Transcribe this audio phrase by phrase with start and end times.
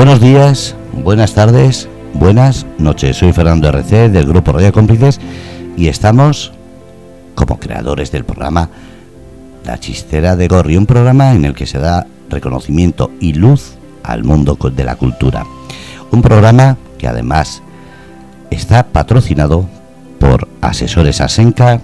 [0.00, 3.18] Buenos días, buenas tardes, buenas noches.
[3.18, 5.20] Soy Fernando RC del grupo Radio Cómplices
[5.76, 6.52] y estamos
[7.34, 8.70] como creadores del programa
[9.66, 14.24] La Chistera de Gorri, un programa en el que se da reconocimiento y luz al
[14.24, 15.44] mundo de la cultura.
[16.10, 17.62] Un programa que además
[18.50, 19.68] está patrocinado
[20.18, 21.78] por Asesores Asenca,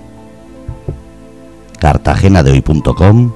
[1.78, 3.30] Cartagena de hoy.com,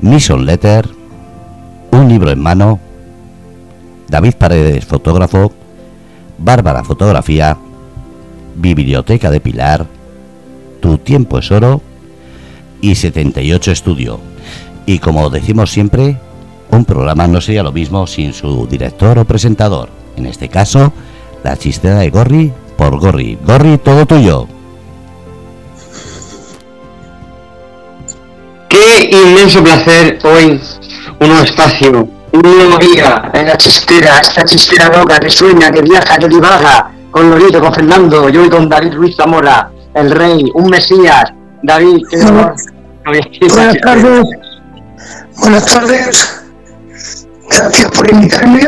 [0.00, 0.88] Mission Letter,
[1.90, 2.78] Un libro en mano,
[4.08, 5.52] David Paredes, fotógrafo,
[6.38, 7.56] Bárbara Fotografía,
[8.54, 9.86] Biblioteca de Pilar,
[10.80, 11.80] Tu Tiempo es Oro
[12.80, 14.20] y 78 Estudio.
[14.86, 16.18] Y como decimos siempre,
[16.70, 19.88] un programa no sería lo mismo sin su director o presentador.
[20.16, 20.92] En este caso,
[21.42, 23.38] la chistera de Gorri por Gorri.
[23.44, 24.46] Gorri, todo tuyo.
[28.68, 30.60] Qué inmenso placer hoy,
[31.20, 36.18] un espacio, un nuevo día en la chistera, esta chistera loca que sueña, que viaja,
[36.18, 40.68] que divaga, con Lorito, con Fernando, yo y con David Ruiz Zamora, el rey, un
[40.68, 41.32] mesías.
[41.62, 42.18] David, qué.
[43.48, 44.24] Buenas tardes.
[45.40, 46.46] Buenas tardes.
[47.48, 48.60] Gracias por invitarme,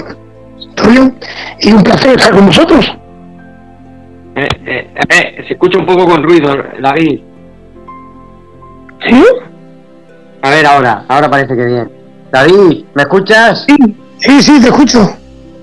[0.69, 1.13] Antonio,
[1.61, 2.87] y un placer estar con vosotros.
[4.37, 7.21] Eh, eh, eh, se escucha un poco con ruido, David.
[9.07, 9.25] ¿Sí?
[10.43, 11.98] A ver ahora, ahora parece que bien.
[12.33, 13.65] David, ¿me escuchas?
[13.67, 13.77] Sí,
[14.21, 15.17] sí, sí, te escucho.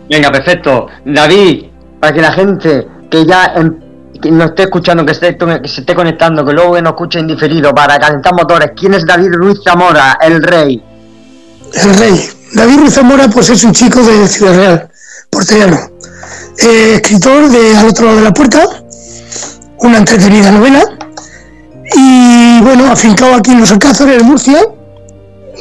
[0.10, 0.88] Venga, perfecto.
[1.06, 1.66] David,
[2.00, 3.80] para que la gente que ya em-
[4.22, 7.74] que nos esté escuchando, que, esté, que se esté conectando, que luego nos escuche indiferido
[7.74, 10.82] para calentar motores, ¿quién es David Ruiz Zamora, el rey?
[11.74, 12.30] El rey.
[12.54, 14.90] David Ruiz Zamora, pues es un chico de Ciudad Real,
[15.30, 15.78] porteñano.
[16.58, 18.64] Eh, escritor de Al otro lado de la puerta,
[19.80, 20.84] una entretenida novela.
[21.96, 24.60] Y bueno, afincado aquí en los Alcázares, en Murcia.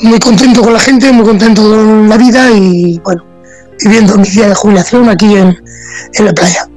[0.03, 3.25] Muy contento con la gente, muy contento con la vida y bueno,
[3.83, 5.57] viviendo mi día de jubilación aquí en,
[6.15, 6.69] en la playa.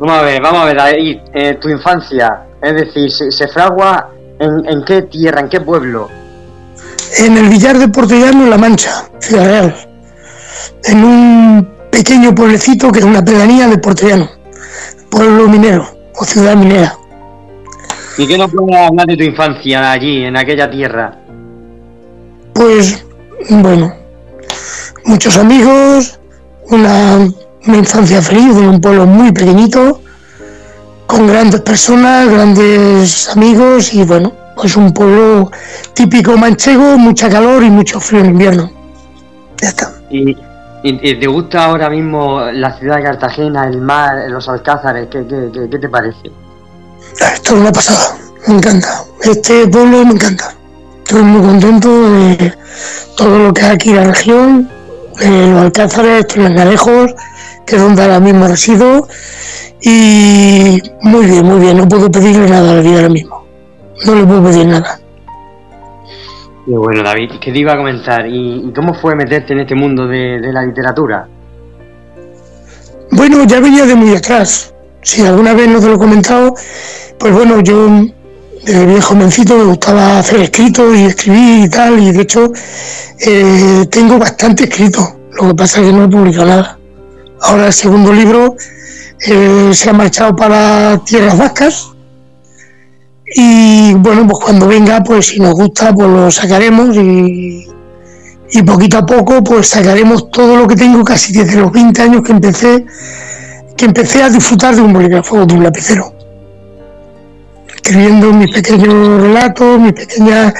[0.00, 4.10] Vamos a ver, vamos a ver, David, eh, tu infancia, es decir, se, se fragua
[4.38, 6.08] en, en qué tierra, en qué pueblo.
[7.18, 9.74] en el Villar de Portellano, en La Mancha, Ciudad Real,
[10.84, 14.28] en un pequeño pueblecito que es una pedanía de Portellano,
[15.10, 16.94] pueblo minero o ciudad minera.
[18.16, 21.18] ¿Y qué nos puedes hablar de tu infancia allí, en aquella tierra?
[22.58, 23.04] Pues
[23.50, 23.94] bueno,
[25.04, 26.18] muchos amigos,
[26.70, 27.18] una,
[27.66, 30.00] una infancia feliz en un pueblo muy pequeñito,
[31.06, 35.52] con grandes personas, grandes amigos y bueno, pues un pueblo
[35.94, 38.72] típico manchego, mucha calor y mucho frío en invierno.
[39.62, 39.92] Ya está.
[40.10, 40.36] ¿Y, y-
[40.82, 45.06] y te gusta ahora mismo la ciudad de Cartagena, el mar, los alcázares?
[45.12, 46.32] ¿Qué, qué, qué- qué te parece?
[47.20, 48.16] Esto es una pasada,
[48.48, 49.04] me encanta.
[49.22, 50.54] Este pueblo me encanta.
[51.08, 52.52] Estoy muy contento de
[53.16, 54.68] todo lo que hay aquí en la región,
[55.18, 57.14] de los alcázares, Garejos,
[57.64, 59.08] que es donde ahora mismo resido.
[59.80, 63.42] Y muy bien, muy bien, no puedo pedirle nada a la vida ahora mismo.
[64.04, 65.00] No le puedo pedir nada.
[66.66, 68.26] Qué bueno, David, ¿qué te iba a comentar?
[68.26, 71.26] ¿Y, y cómo fue meterte en este mundo de, de la literatura?
[73.12, 74.74] Bueno, ya venía de muy atrás.
[75.00, 76.54] Si alguna vez no te lo he comentado,
[77.18, 77.88] pues bueno, yo
[78.68, 82.52] desde bien jovencito me gustaba hacer escritos y escribir y tal, y de hecho
[83.18, 85.00] eh, tengo bastante escrito.
[85.40, 86.78] Lo que pasa es que no he publicado nada.
[87.40, 88.56] Ahora el segundo libro
[89.26, 91.92] eh, se ha marchado para Tierras Vascas.
[93.34, 97.66] Y bueno, pues cuando venga, pues si nos gusta, pues lo sacaremos y,
[98.50, 102.22] y poquito a poco, pues sacaremos todo lo que tengo casi desde los 20 años
[102.22, 102.84] que empecé
[103.78, 106.17] que empecé a disfrutar de un bolígrafo, de un lapicero.
[107.82, 110.52] Escribiendo mis pequeños relatos, mis pequeñas,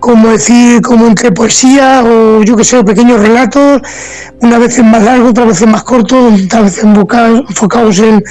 [0.00, 3.82] como decir, como entre poesía o yo que sé, pequeños relatos,
[4.40, 8.24] unas veces más largos, otras veces más cortos, otras veces enfoca- enfocados en,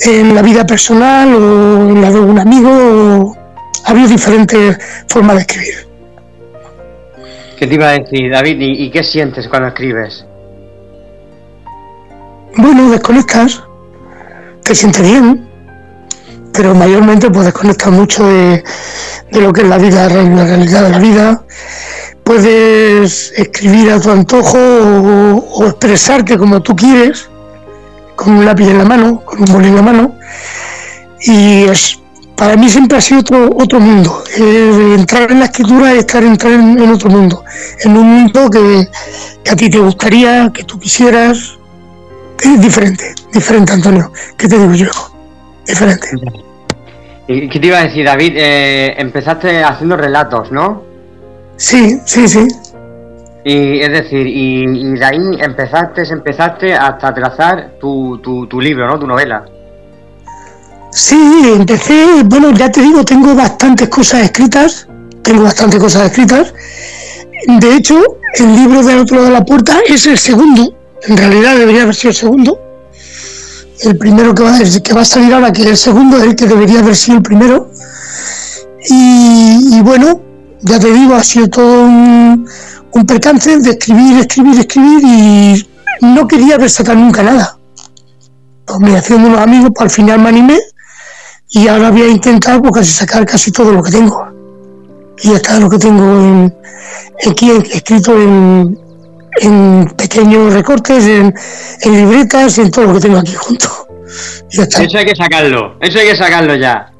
[0.00, 2.70] en la vida personal o en la de un amigo.
[2.70, 3.36] o-
[3.86, 5.74] Ha habido diferentes formas de escribir.
[7.58, 8.60] ¿Qué te iba a decir, David?
[8.60, 10.24] ¿Y, y qué sientes cuando escribes?
[12.56, 13.62] Bueno, desconectas,
[14.62, 15.43] te sientes bien,
[16.54, 18.62] pero mayormente pues desconectas mucho de,
[19.32, 21.42] lo que es la vida, la realidad de la vida.
[22.22, 27.28] Puedes escribir a tu antojo o, expresarte como tú quieres,
[28.14, 30.14] con un lápiz en la mano, con un boli en la mano,
[31.20, 31.98] y es
[32.36, 34.22] para mí siempre ha sido otro, otro mundo.
[34.36, 37.44] Entrar en la escritura es estar entrar en, en otro mundo,
[37.80, 38.88] en un mundo que,
[39.42, 41.58] que a ti te gustaría, que tú quisieras,
[42.40, 44.12] es diferente, diferente, Antonio.
[44.36, 45.13] ¿Qué te digo yo?
[45.66, 46.08] Diferente.
[47.26, 48.34] ¿Y qué te iba a decir, David?
[48.36, 50.82] Eh, empezaste haciendo relatos, ¿no?
[51.56, 52.46] Sí, sí, sí.
[53.44, 58.98] Y es decir, y, de ahí empezaste, empezaste hasta trazar tu, tu, tu libro, ¿no?
[58.98, 59.44] Tu novela.
[60.90, 64.86] Sí, empecé, bueno, ya te digo, tengo bastantes cosas escritas,
[65.22, 66.54] tengo bastantes cosas escritas.
[67.46, 68.00] De hecho,
[68.34, 71.94] el libro del otro lado de la puerta es el segundo, en realidad debería haber
[71.94, 72.63] sido el segundo.
[73.84, 74.56] El primero que va,
[75.00, 77.70] a salir ahora, que es el segundo, es el que debería haber sido el primero.
[78.88, 80.20] Y, bueno,
[80.62, 82.48] ya te digo, ha sido todo un,
[83.06, 85.68] percance de escribir, escribir, escribir y
[86.00, 87.58] no quería sacado nunca nada.
[88.64, 90.58] Pues me haciendo unos amigos, para pues al final me animé
[91.50, 94.26] y ahora voy a intentar pues, sacar casi todo lo que tengo.
[95.22, 96.54] Y está lo que tengo en,
[97.26, 98.78] aquí escrito en,
[99.40, 101.34] en pequeños recortes, en,
[101.82, 103.88] en, libretas y en todo lo que tengo aquí junto.
[104.50, 106.90] Eso hay que sacarlo, eso hay que sacarlo ya.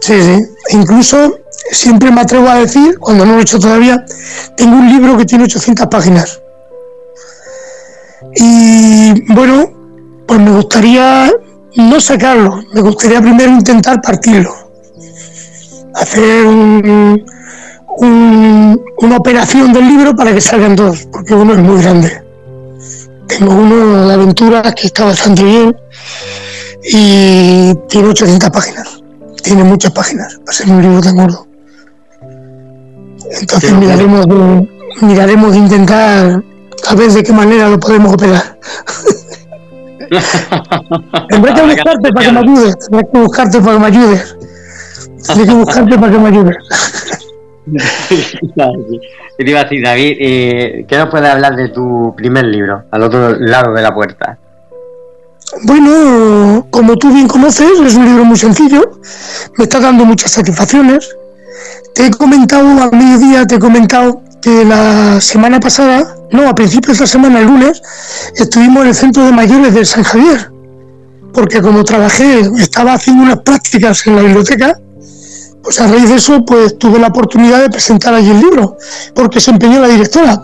[0.00, 0.42] Sí, sí.
[0.70, 1.38] incluso
[1.70, 4.04] siempre me atrevo a decir, cuando no lo he hecho todavía,
[4.56, 6.40] tengo un libro que tiene 800 páginas.
[8.34, 9.72] Y bueno,
[10.26, 11.32] pues me gustaría
[11.76, 14.54] no sacarlo, me gustaría primero intentar partirlo.
[15.94, 17.24] Hacer un,
[17.98, 22.22] una operación del libro para que salgan dos, porque uno es muy grande.
[23.26, 25.76] Tengo uno de aventuras que está bastante bien
[26.84, 29.02] y tiene 800 páginas.
[29.42, 31.46] Tiene muchas páginas para ser un libro tan gordo.
[33.40, 34.68] Entonces miraremos de,
[35.02, 36.42] miraremos de intentar
[36.88, 38.58] a ver de qué manera lo podemos operar.
[41.28, 42.76] tendré que buscarte para que me ayudes.
[42.78, 44.36] Tendré que buscarte para que me ayudes.
[45.26, 46.56] Tendré que buscarte para que me ayudes.
[49.36, 53.02] te iba a decir, David, eh, ¿qué nos puedes hablar de tu primer libro, al
[53.02, 54.38] otro lado de la puerta?
[55.62, 59.00] Bueno, como tú bien conoces, es un libro muy sencillo,
[59.56, 61.16] me está dando muchas satisfacciones.
[61.94, 66.98] Te he comentado, a mediodía te he comentado que la semana pasada, no, a principios
[66.98, 67.82] de la semana, el lunes,
[68.36, 70.50] estuvimos en el centro de mayores de San Javier,
[71.32, 74.78] porque como trabajé, estaba haciendo unas prácticas en la biblioteca
[75.66, 78.76] pues a raíz de eso, pues tuve la oportunidad de presentar allí el libro,
[79.16, 80.40] porque se empeñó la directora.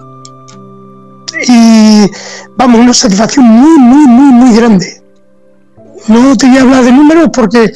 [1.46, 2.10] Y
[2.56, 5.00] vamos, una satisfacción muy, muy, muy, muy grande.
[6.08, 7.72] No te voy a hablar de números porque,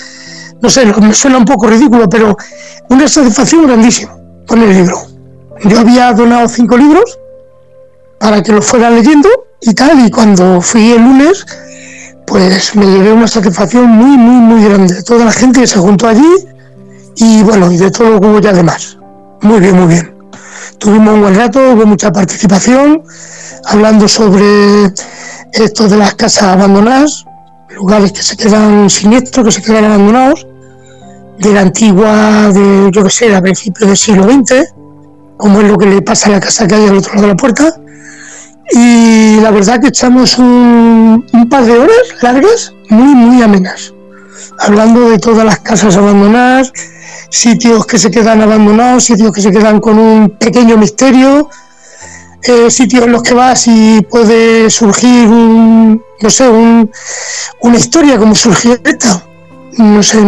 [0.61, 2.37] no sé, me suena un poco ridículo, pero
[2.91, 4.19] una satisfacción grandísima
[4.49, 5.01] con el libro.
[5.63, 7.17] Yo había donado cinco libros
[8.19, 9.29] para que los fuera leyendo
[9.61, 11.47] y tal, y cuando fui el lunes,
[12.27, 15.01] pues me llevé una satisfacción muy, muy, muy grande.
[15.05, 16.56] Toda la gente que se juntó allí,
[17.17, 18.99] y bueno, y de todo lo que hubo ya demás.
[19.43, 20.15] Muy bien, muy bien.
[20.79, 23.03] Tuvimos un buen rato, hubo mucha participación,
[23.65, 24.93] hablando sobre
[25.53, 27.25] esto de las casas abandonadas,
[27.75, 30.47] lugares que se quedan siniestros, que se quedan abandonados,
[31.39, 34.75] de la antigua, de yo que sé, a principios del siglo XX,
[35.37, 37.33] como es lo que le pasa a la casa que hay al otro lado de
[37.33, 37.75] la puerta.
[38.73, 43.95] Y la verdad que echamos un, un par de horas largas, muy, muy amenas,
[44.59, 46.73] hablando de todas las casas abandonadas,
[47.31, 51.49] sitios que se quedan abandonados, sitios que se quedan con un pequeño misterio,
[52.43, 56.91] eh, sitios en los que vas y puede surgir un, no sé, un,
[57.61, 59.23] una historia como surgió esta.
[59.79, 60.19] No sé,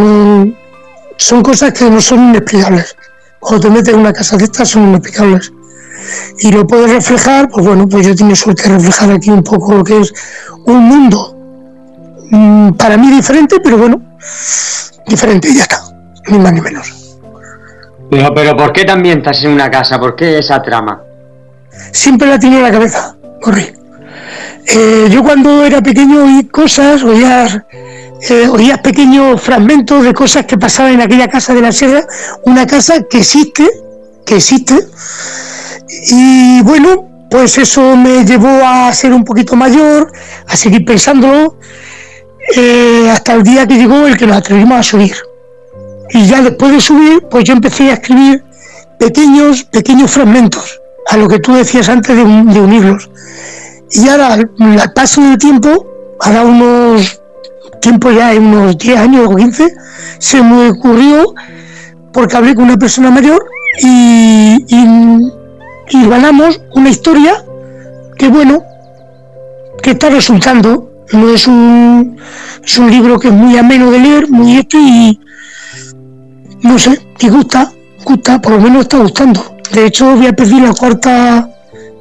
[1.17, 2.97] son cosas que no son inexplicables.
[3.41, 5.53] Cuando te metes en una casa de estas son inexplicables.
[6.41, 9.75] Y lo puedes reflejar, pues bueno, pues yo tengo suerte de reflejar aquí un poco
[9.75, 10.13] lo que es
[10.67, 11.37] un mundo
[12.31, 14.01] mm, para mí diferente, pero bueno,
[15.07, 15.98] diferente y ya está
[16.31, 17.19] ni más ni menos.
[18.11, 19.99] Pero, pero ¿por qué también estás en una casa?
[19.99, 21.03] ¿Por qué esa trama?
[21.93, 23.73] Siempre la tenía en la cabeza, corrí.
[24.71, 27.59] Eh, yo cuando era pequeño oí cosas, oías,
[28.29, 32.07] eh, oías pequeños fragmentos de cosas que pasaban en aquella casa de la sierra,
[32.45, 33.67] una casa que existe,
[34.27, 34.79] que existe,
[36.09, 40.13] y bueno, pues eso me llevó a ser un poquito mayor,
[40.47, 41.59] a seguir pensándolo,
[42.57, 45.15] eh, hasta el día que llegó el que nos atrevimos a subir.
[46.11, 48.43] Y ya después de subir, pues yo empecé a escribir
[48.99, 53.11] pequeños, pequeños fragmentos, a lo que tú decías antes de, unirlos.
[53.91, 55.87] Y ahora, al paso del tiempo,
[56.21, 57.21] ahora unos
[57.81, 59.75] tiempo ya, unos 10 años o 15,
[60.19, 61.35] se me ocurrió,
[62.13, 63.45] porque hablé con una persona mayor
[63.81, 67.45] y, y, ganamos una historia
[68.17, 68.63] que, bueno,
[69.83, 70.91] que está resultando.
[71.13, 72.19] No es un,
[72.63, 75.19] es un libro que es muy ameno de leer, muy esto y,
[76.63, 77.73] no sé, y gusta,
[78.05, 79.57] gusta, por lo menos está gustando.
[79.73, 81.49] De hecho, voy a pedir la cuarta,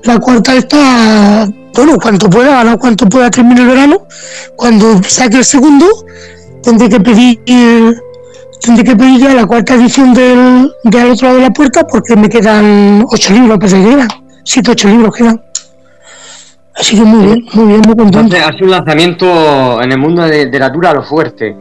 [0.03, 4.07] la cuarta está, bueno, cuanto pueda, no cuanto pueda terminar el verano.
[4.55, 5.85] Cuando saque el segundo,
[6.63, 7.39] tendré que pedir,
[8.61, 12.15] tendré que pedir ya la cuarta edición del, del otro lado de la puerta porque
[12.15, 13.99] me quedan ocho libros para seguir.
[14.43, 15.41] siete, ocho libros quedan.
[16.75, 18.19] Así que muy bien, muy bien, muy contento.
[18.19, 21.55] Entonces, ha sido un lanzamiento en el mundo de literatura a lo fuerte.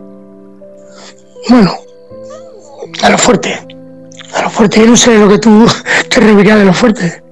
[1.48, 1.72] Bueno,
[3.02, 3.66] a lo fuerte.
[4.34, 5.66] A lo fuerte, yo no sé lo que tú
[6.08, 7.22] te referías de lo fuerte.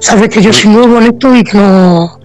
[0.00, 2.18] sabes que yo soy nuevo en esto y que no.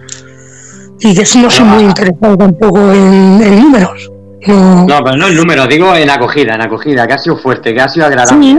[1.00, 4.10] Y que no soy muy interesado tampoco en, números.
[4.46, 4.86] No.
[4.86, 7.80] no, pero no en números, digo en acogida, en acogida, que ha sido fuerte, que
[7.80, 8.58] ha sido agradable.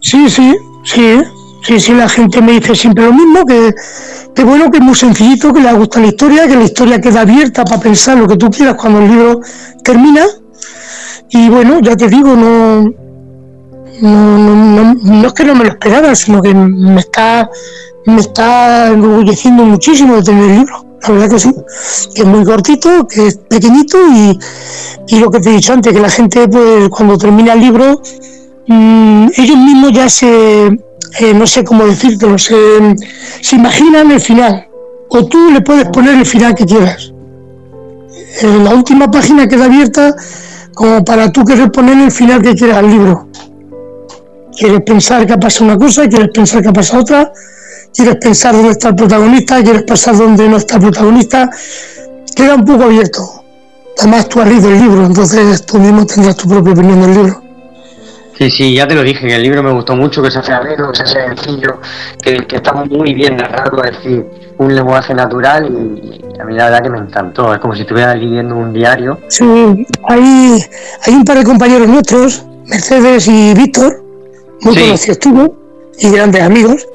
[0.00, 1.22] Sí, sí, sí,
[1.62, 3.74] sí, sí, la gente me dice siempre lo mismo, que,
[4.34, 7.22] que bueno, que es muy sencillito, que le gusta la historia, que la historia queda
[7.22, 9.40] abierta para pensar lo que tú quieras cuando el libro
[9.82, 10.24] termina.
[11.30, 12.90] Y bueno, ya te digo, no,
[14.00, 17.50] no, no, es que no me lo esperara, sino que me está,
[18.06, 20.84] me está enorgulleciendo muchísimo de tener el libro.
[21.02, 21.54] La verdad que sí,
[22.14, 24.38] que es muy cortito, que es pequeñito y,
[25.08, 28.00] y lo que te he dicho antes, que la gente pues cuando termina el libro,
[28.66, 32.56] mm, ellos mismos ya se, eh, no sé cómo decírtelo, se,
[33.40, 34.66] se imaginan el final.
[35.10, 37.12] O tú le puedes poner el final que quieras.
[38.40, 40.14] En la última página queda abierta
[40.78, 43.26] como para tú querer poner el final que quieras al libro.
[44.56, 47.32] Quieres pensar que ha pasado una cosa, quieres pensar que ha pasado otra,
[47.92, 51.50] quieres pensar dónde está el protagonista, quieres pensar dónde no está el protagonista.
[52.32, 53.42] Queda un poco abierto.
[53.98, 57.47] Además, tú has leído el libro, entonces tú mismo tendrás tu propia opinión del libro.
[58.38, 60.52] Sí, sí, ya te lo dije, que el libro me gustó mucho, que se hace
[60.52, 61.80] ameno, que se hace sencillo,
[62.22, 64.26] que, que está muy bien narrado, es decir,
[64.58, 68.14] un lenguaje natural y, a mí la verdad que me encantó, es como si estuviera
[68.14, 69.18] leyendo un diario.
[69.26, 69.44] Sí,
[70.08, 70.64] hay,
[71.02, 74.04] hay un par de compañeros nuestros, Mercedes y Víctor,
[74.60, 75.56] muy conocidos tú,
[75.98, 76.86] y grandes amigos,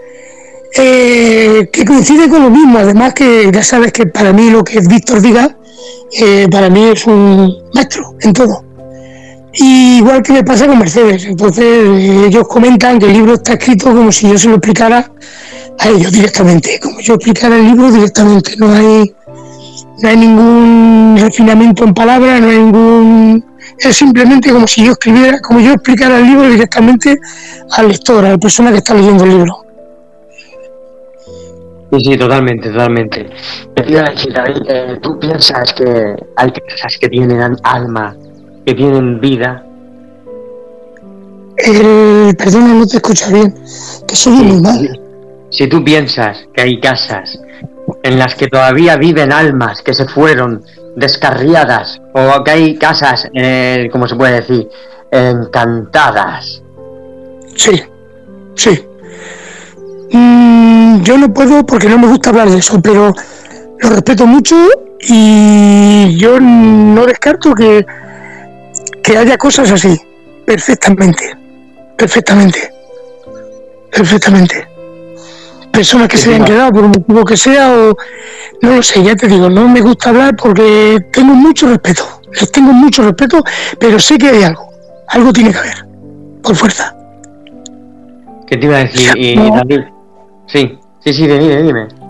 [0.78, 4.80] eh, que coinciden con lo mismo, además que ya sabes que para mí lo que
[4.80, 5.58] Víctor diga,
[6.18, 8.63] eh, para mí es un maestro en todo
[9.54, 11.26] igual que me pasa con Mercedes.
[11.26, 11.66] Entonces
[12.28, 15.12] ellos comentan que el libro está escrito como si yo se lo explicara
[15.80, 18.56] a ellos directamente, como yo explicara el libro directamente.
[18.58, 19.14] No hay,
[20.02, 23.46] no hay ningún refinamiento en palabras, no hay ningún...
[23.78, 27.18] Es simplemente como si yo escribiera, como yo explicara el libro directamente
[27.72, 29.58] al lector, a la persona que está leyendo el libro.
[31.92, 33.30] Sí, sí, totalmente, totalmente.
[33.76, 38.16] Eh, ¿tú piensas que hay cosas que tienen alma
[38.66, 39.64] que tienen vida.
[41.58, 43.54] El, perdona, no te escucho bien,
[44.08, 45.00] que soy muy mal.
[45.50, 47.40] Si tú piensas que hay casas
[48.02, 50.64] en las que todavía viven almas que se fueron
[50.96, 54.70] descarriadas, o que hay casas, eh, como se puede decir,
[55.12, 56.64] encantadas.
[57.56, 57.82] Sí,
[58.56, 58.84] sí.
[60.12, 63.14] Mm, yo no puedo porque no me gusta hablar de eso, pero
[63.80, 64.56] lo respeto mucho
[65.00, 67.86] y yo no descarto que
[69.04, 70.00] que haya cosas así,
[70.46, 71.38] perfectamente,
[71.98, 72.72] perfectamente,
[73.92, 74.68] perfectamente.
[75.72, 77.98] Personas que se hayan quedado por un motivo que sea o
[78.62, 82.52] no lo sé, ya te digo, no me gusta hablar porque tengo mucho respeto, les
[82.52, 83.44] tengo mucho respeto,
[83.80, 84.70] pero sé que hay algo,
[85.10, 85.86] algo tiene que haber,
[86.42, 86.96] por fuerza.
[88.48, 89.12] ¿Qué te iba a decir?
[90.46, 92.03] Sí, sí, sí, dime, dime.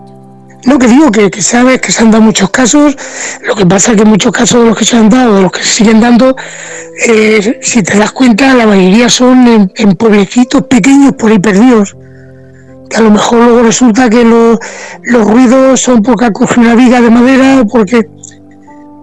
[0.66, 2.96] No, que digo que, que, sabes que se han dado muchos casos,
[3.46, 5.52] lo que pasa es que muchos casos de los que se han dado, de los
[5.52, 6.34] que se siguen dando,
[7.06, 11.96] eh, si te das cuenta, la mayoría son en, pueblecitos pequeños por ahí perdidos.
[12.88, 17.00] Que a lo mejor luego resulta que los ruidos son porque ha cogido una viga
[17.00, 18.08] de madera, porque.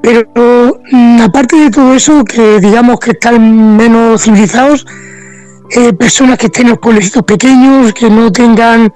[0.01, 4.85] Pero mm, aparte de todo eso, que digamos que están menos civilizados,
[5.73, 8.93] eh, personas que estén en los pueblecitos pequeños, que no tengan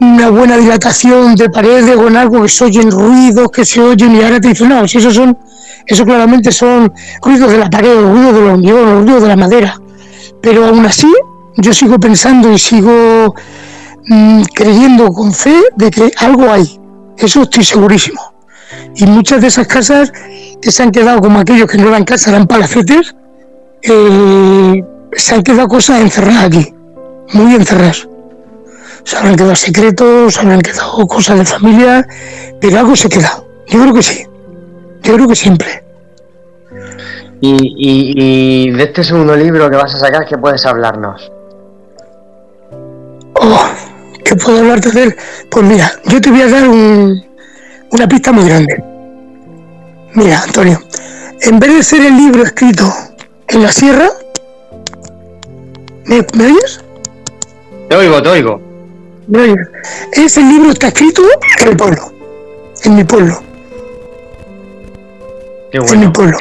[0.00, 4.14] una buena dilatación de paredes o en algo que se oyen ruidos, que se oyen
[4.14, 5.36] y ahora te dicen, no, si esos son
[5.88, 6.92] eso claramente son
[7.22, 9.80] ruidos de la pared, ruidos de los hormigón, ruidos de la madera.
[10.42, 11.10] Pero aún así,
[11.56, 13.34] yo sigo pensando y sigo
[14.06, 16.78] mm, creyendo con fe de que algo hay.
[17.16, 18.20] Eso estoy segurísimo.
[18.96, 20.12] Y muchas de esas casas
[20.60, 23.14] que se han quedado como aquellos que no eran casas, eran palacetes,
[23.82, 26.74] eh, se han quedado cosas encerradas aquí,
[27.32, 28.08] muy encerradas.
[29.04, 32.06] Se habrán quedado secretos, se habrán quedado cosas de familia,
[32.60, 33.42] pero algo se queda.
[33.66, 34.26] Yo creo que sí.
[35.02, 35.84] Yo creo que siempre.
[37.40, 41.30] Y, de este segundo libro que vas a sacar, ¿qué puedes hablarnos?
[43.34, 43.68] Oh,
[44.24, 45.16] ¿qué puedo hablarte de él?
[45.50, 48.82] Pues mira, yo te voy a dar una pista muy grande.
[50.14, 50.82] Mira, Antonio,
[51.40, 52.92] en vez de ser el libro escrito
[53.46, 54.08] en la sierra,
[56.08, 56.84] ¿me, oyes?
[57.88, 58.60] Te oigo, te oigo.
[60.12, 61.22] Ese libro está escrito
[61.60, 62.12] en el pueblo,
[62.84, 63.48] en mi pueblo
[65.72, 66.36] en mi pueblo.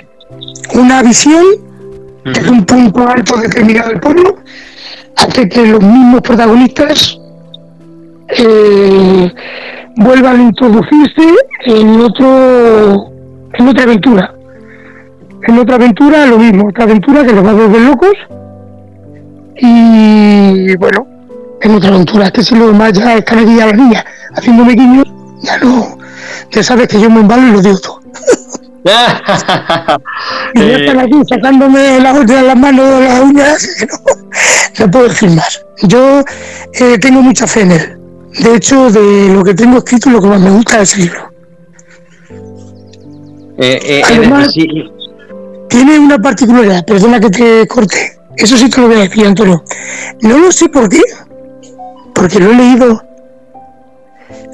[0.73, 1.43] Una visión
[2.23, 4.35] desde un punto alto determinado del pueblo
[5.15, 7.17] hace que los mismos protagonistas
[8.29, 9.31] eh,
[9.95, 13.11] vuelvan a introducirse en otro
[13.53, 14.33] en otra aventura.
[15.47, 18.13] En otra aventura lo mismo, otra aventura que los va a volver locos.
[19.59, 21.07] Y bueno,
[21.61, 25.05] en otra aventura, que si lo demás ya están aquí a las niñas haciéndome guiños,
[25.41, 25.97] ya no,
[26.51, 28.01] ya sabes que yo me embalo y lo digo todo.
[30.53, 33.67] y ya están aquí sacándome las de las manos, las uñas,
[34.79, 35.61] no, no puedo decir más.
[35.83, 36.23] Yo
[36.73, 37.99] eh, tengo mucha fe en él.
[38.39, 41.31] De hecho, de lo que tengo escrito, lo que más me gusta es el libro.
[43.57, 44.67] Eh, eh, Además, sí,
[45.69, 49.63] tiene una particularidad, perdona que te corte, eso sí te lo voy a decir, Antonio.
[50.21, 51.01] No lo sé por qué,
[52.13, 53.03] porque lo he leído,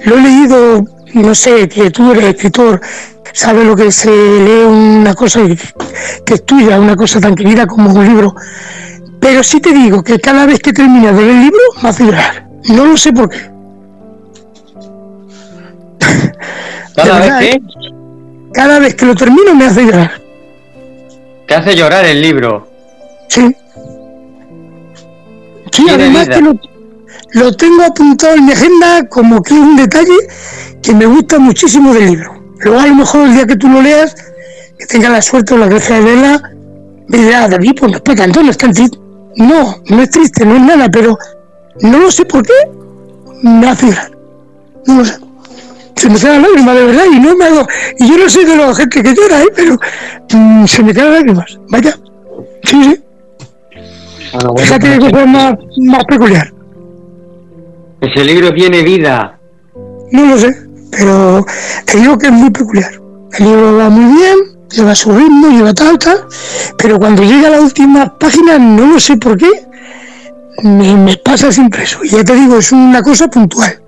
[0.05, 2.81] lo he leído, no sé, que tú eres escritor,
[3.33, 5.41] sabes lo que se lee una cosa
[6.25, 8.35] que, es tuya, una cosa tan querida como un libro.
[9.19, 12.05] Pero sí te digo que cada vez que terminas de leer el libro me hace
[12.05, 12.47] llorar.
[12.69, 13.51] No lo sé por qué.
[16.95, 17.61] cada vez que ¿eh?
[18.53, 20.21] Cada vez que lo termino me hace llorar.
[21.47, 22.67] te hace llorar el libro.
[23.29, 23.55] Sí.
[25.73, 26.35] Sí, Tiene además vida.
[26.35, 26.59] que lo,
[27.33, 30.15] lo tengo apuntado en mi agenda como que es un detalle
[30.83, 32.31] que me gusta muchísimo del libro.
[32.59, 34.15] Luego a lo mejor el día que tú lo leas,
[34.77, 36.51] que tengas la suerte o la gracia de verla,
[37.07, 38.99] me dirás, David, pues no es para tanto, no es tan triste.
[39.35, 41.17] No, no es triste, no es nada, pero
[41.81, 42.53] no lo sé por qué,
[43.41, 44.11] me hace llorar.
[44.85, 45.17] No lo sé.
[45.95, 47.67] Se me caen las lágrimas de verdad y no me hago.
[47.97, 49.49] Y yo no soy de la gente que llora, ¿eh?
[49.55, 49.79] pero
[50.33, 51.57] mm, se me caen lágrimas.
[51.69, 51.97] Vaya.
[52.63, 53.03] Sí, sí.
[54.33, 56.53] Bueno, bueno, Fíjate que pues, cosa más, más peculiar.
[58.01, 59.39] ese libro tiene vida.
[60.11, 60.55] No lo sé,
[60.91, 61.45] pero
[61.85, 62.91] te digo que es muy peculiar.
[63.39, 64.37] El libro va muy bien,
[64.69, 66.25] lleva su ritmo, lleva tal, tal,
[66.77, 69.49] pero cuando llega a la última página, no lo sé por qué,
[70.63, 72.03] me, me pasa siempre eso.
[72.03, 73.79] Y ya te digo, es una cosa puntual.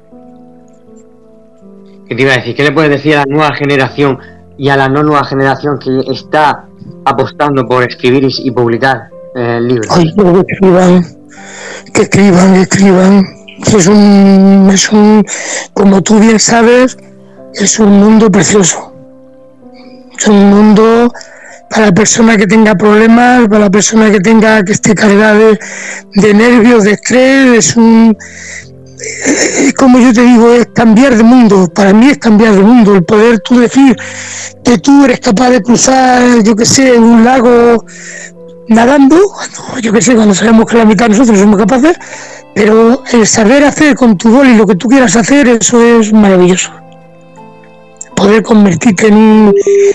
[2.07, 2.55] ¿Qué te iba a decir?
[2.55, 4.17] ¿Qué le puedes decir a la nueva generación
[4.57, 6.65] y a la no nueva generación que está
[7.03, 9.59] apostando por escribir y, y publicar eh,
[9.93, 11.05] que escriban,
[11.93, 13.25] que escriban, que escriban.
[13.65, 15.25] Es un, es un,
[15.73, 16.97] como tú bien sabes,
[17.53, 18.93] es un mundo precioso.
[20.17, 21.11] Es un mundo
[21.69, 25.57] para la persona que tenga problemas, para la persona que tenga, que esté cargada
[26.13, 28.15] de, nervios, de estrés, es un,
[29.77, 31.67] como yo te digo, es cambiar de mundo.
[31.73, 32.95] Para mí es cambiar de mundo.
[32.95, 33.95] El poder tú decir
[34.63, 37.83] que tú eres capaz de cruzar, yo que sé, un lago
[38.67, 39.17] nadando,
[39.81, 41.97] yo que sé, cuando sabemos que la mitad de nosotros somos capaces,
[42.53, 46.71] pero el saber hacer con tu boli lo que tú quieras hacer, eso es maravilloso.
[48.15, 49.53] Poder convertirte en un,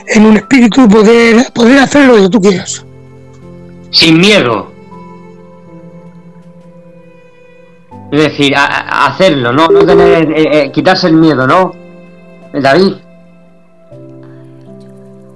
[0.09, 2.85] en un espíritu, poder, poder hacer lo que tú quieras.
[3.91, 4.71] Sin miedo.
[8.13, 11.73] Es decir, a- a- hacerlo, no, no tener, eh, eh, quitarse el miedo, ¿no?
[12.53, 12.95] Eh, David,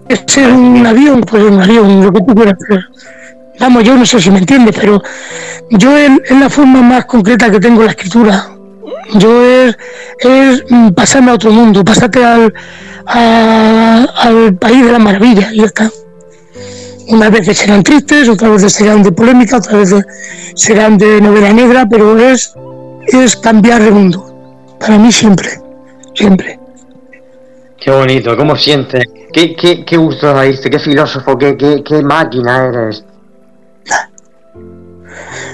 [0.09, 2.85] Es ser un avión, pues un avión, lo que tú quieras hacer.
[3.61, 5.03] Vamos, yo no sé si me entiendes, pero
[5.71, 8.51] yo es, la forma más concreta que tengo la escritura.
[9.15, 9.77] Yo es,
[10.95, 12.53] pasarme a otro mundo, pasarte al,
[13.07, 15.91] al país de la maravilla y ya está.
[17.09, 20.07] Unas veces serán tristes, otras veces serán de polémica, otras veces
[20.55, 22.55] serán de novela negra, pero es,
[23.09, 24.31] es cambiar de mundo.
[24.81, 25.51] Para mí siempre,
[26.15, 26.59] siempre.
[27.79, 29.05] qué bonito, ¿cómo sientes?
[29.33, 30.71] ¿Qué, qué, qué gusto oírte?
[30.71, 31.37] ¿Qué filósofo?
[31.37, 33.05] ¿Qué, qué, qué máquina eres?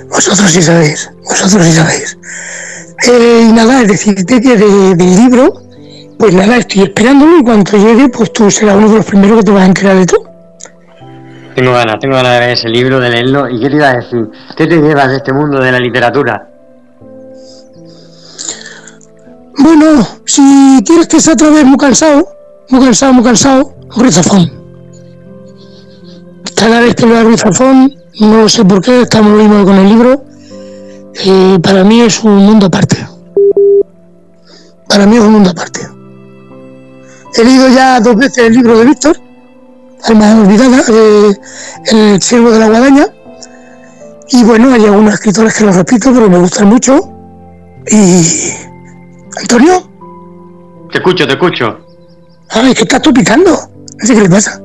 [0.09, 2.19] Vosotros sí sabéis, vosotros sí sabéis.
[3.09, 5.53] Eh, y nada, es decirte que de- del libro,
[6.19, 9.45] pues nada, estoy esperándolo y cuando llegue, pues tú serás uno de los primeros que
[9.45, 10.25] te vas a enterar de todo.
[11.55, 13.49] Tengo ganas, tengo ganas de ver ese libro, de leerlo.
[13.49, 14.31] ¿Y qué te iba a decir?
[14.57, 16.47] ¿Qué te llevas de este mundo de la literatura?
[19.59, 22.27] Bueno, si quieres que sea otra vez muy cansado,
[22.71, 24.53] muy cansado, muy cansado, un rizafón.
[26.55, 29.89] Cada vez que veo el rizafón, no sé por qué, estamos lo mismo con el
[29.89, 30.25] libro,
[31.25, 32.97] eh, para mí es un mundo aparte.
[34.89, 35.81] Para mí es un mundo aparte.
[37.35, 39.17] He leído ya dos veces el libro de Víctor,
[40.05, 41.35] Alma Olvidada, eh,
[41.87, 43.07] El Siervo de la Guadaña,
[44.33, 47.01] y bueno, hay algunos escritores que los repito, pero me gustan mucho.
[47.91, 48.53] Y.
[49.41, 49.91] Antonio,
[50.93, 51.79] Te escucho, te escucho.
[52.51, 53.51] Ay, que estás tú picando.
[53.51, 54.61] No sé qué le pasa.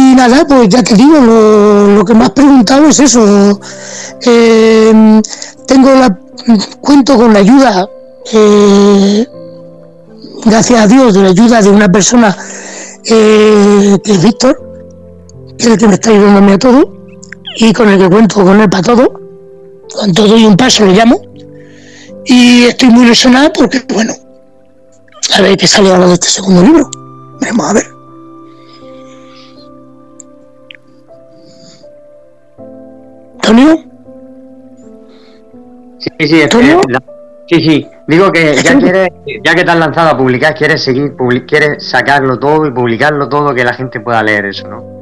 [0.00, 3.60] Y nada, pues ya te digo, lo, lo que me has preguntado es eso.
[4.22, 5.20] Eh,
[5.66, 6.16] tengo la
[6.80, 7.88] cuento con la ayuda,
[8.32, 9.26] eh,
[10.44, 12.36] gracias a Dios, de la ayuda de una persona
[13.06, 14.56] eh, que es Víctor,
[15.58, 16.92] que es el que me está ayudando a todo,
[17.56, 19.12] y con el que cuento con él para todo,
[19.92, 21.20] con todo y un paso le llamo.
[22.24, 24.14] Y estoy muy ilusionada porque, bueno,
[25.34, 26.88] a ver qué sale ahora de este segundo libro.
[27.40, 27.97] Veremos a ver.
[36.18, 36.48] Sí, sí, eh,
[36.88, 37.02] la-
[37.48, 37.86] sí, sí.
[38.06, 39.08] Digo que ya quieres,
[39.44, 41.14] ya que te has lanzado a publicar, quieres seguir,
[41.46, 44.98] quieres sacarlo todo y publicarlo todo, que la gente pueda leer eso, ¿no?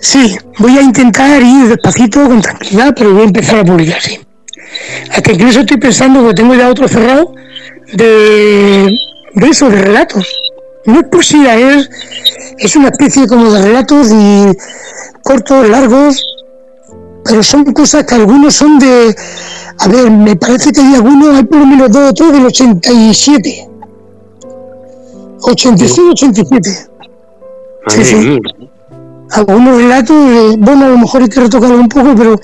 [0.00, 4.18] Sí, voy a intentar ir despacito, con tranquilidad, pero voy a empezar a publicar, sí.
[5.10, 7.34] Hasta incluso estoy pensando que tengo ya otro cerrado
[7.92, 8.90] de,
[9.34, 10.26] de eso, de relatos.
[10.86, 11.88] No es poesía, es,
[12.58, 14.46] es una especie como de relatos y
[15.22, 16.26] cortos, largos,
[17.24, 19.14] pero son cosas que algunos son de...
[19.82, 22.46] A ver, me parece que hay algunos, hay por lo menos dos o tres del
[22.46, 23.68] 87.
[25.40, 26.88] 86, 87.
[27.88, 28.40] Sí, sí.
[29.32, 32.38] algunos relatos, eh, bueno, a lo mejor hay que retocarlo un poco, pero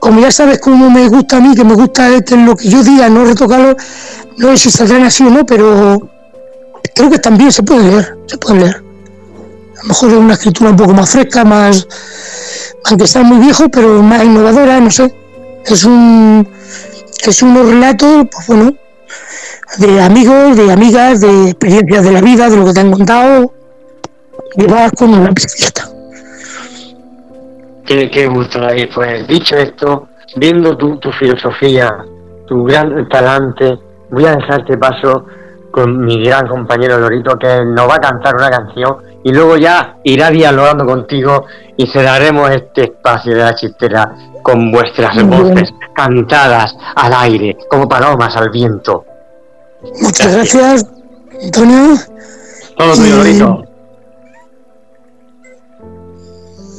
[0.00, 2.82] como ya sabes cómo me gusta a mí, que me gusta este, lo que yo
[2.82, 3.76] diga, no retocarlo,
[4.38, 6.10] no sé si saldrán así o no, pero
[6.92, 8.82] creo que también se puede leer, se puede leer.
[9.78, 11.86] A lo mejor es una escritura un poco más fresca, más,
[12.86, 15.23] aunque sea muy viejo, pero más innovadora, no sé.
[15.66, 16.46] Es un,
[17.26, 18.74] es unos relatos, pues bueno,
[19.78, 23.52] de amigos, de amigas, de experiencias de la vida, de lo que te han contado,
[24.56, 25.88] llevadas con una fiesta.
[27.86, 28.88] Qué, qué gusto, David.
[28.94, 32.04] Pues dicho esto, viendo tu, tu filosofía,
[32.46, 33.78] tu gran talante,
[34.10, 35.26] voy a dejarte paso
[35.70, 39.96] con mi gran compañero Lorito, que nos va a cantar una canción y luego ya
[40.04, 45.30] irá dialogando contigo y cerraremos este espacio de la chistera con vuestras bien.
[45.30, 49.04] voces cantadas al aire, como palomas al viento.
[50.02, 50.86] Muchas gracias,
[51.42, 51.96] Antonio.
[52.76, 53.16] Todo tuyo.
[53.16, 53.64] Lorito.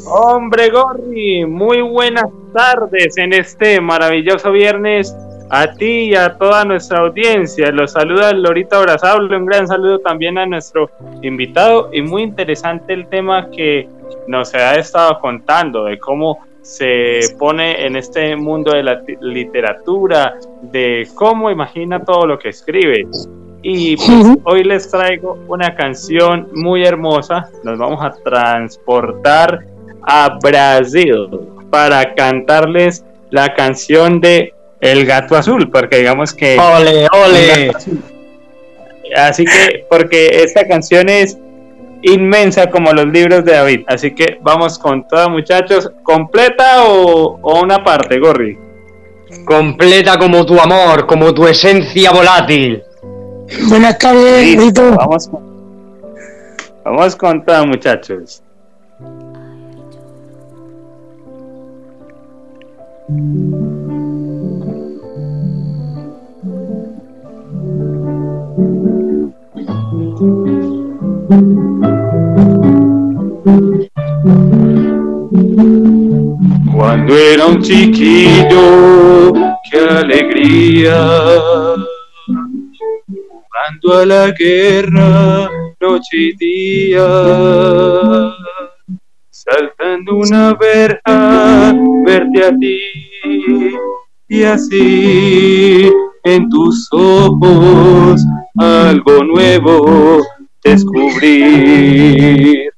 [0.07, 5.15] Hombre Gorri, muy buenas tardes en este maravilloso viernes
[5.49, 7.71] a ti y a toda nuestra audiencia.
[7.71, 10.89] Los saluda el Lorito Abrazable, un gran saludo también a nuestro
[11.21, 13.87] invitado y muy interesante el tema que
[14.27, 21.07] nos ha estado contando de cómo se pone en este mundo de la literatura, de
[21.13, 23.07] cómo imagina todo lo que escribe.
[23.61, 27.49] Y pues, hoy les traigo una canción muy hermosa.
[27.63, 29.59] Nos vamos a transportar
[30.03, 31.29] a Brasil
[31.69, 36.57] para cantarles la canción de El Gato Azul, porque digamos que...
[36.59, 37.71] ¡Ole, ole!
[39.15, 41.37] Así que, porque esta canción es
[42.01, 43.81] inmensa como los libros de David.
[43.87, 45.91] Así que vamos con toda, muchachos.
[46.03, 48.57] ¿Completa o, o una parte, Gorri?
[49.45, 52.83] Completa como tu amor, como tu esencia volátil.
[53.69, 55.43] Buenas tardes, Listo, vamos con,
[56.83, 58.41] vamos con toda, muchachos.
[76.73, 79.33] Cuando era un chiquillo,
[79.69, 81.75] qué alegría.
[83.07, 85.49] Jugando a la guerra,
[85.81, 87.07] noche y día.
[89.29, 91.75] Saltando una verja,
[92.05, 92.79] verte a ti.
[94.29, 95.91] Y así
[96.25, 98.21] en tus ojos
[98.57, 100.21] algo nuevo
[100.63, 102.71] descubrir.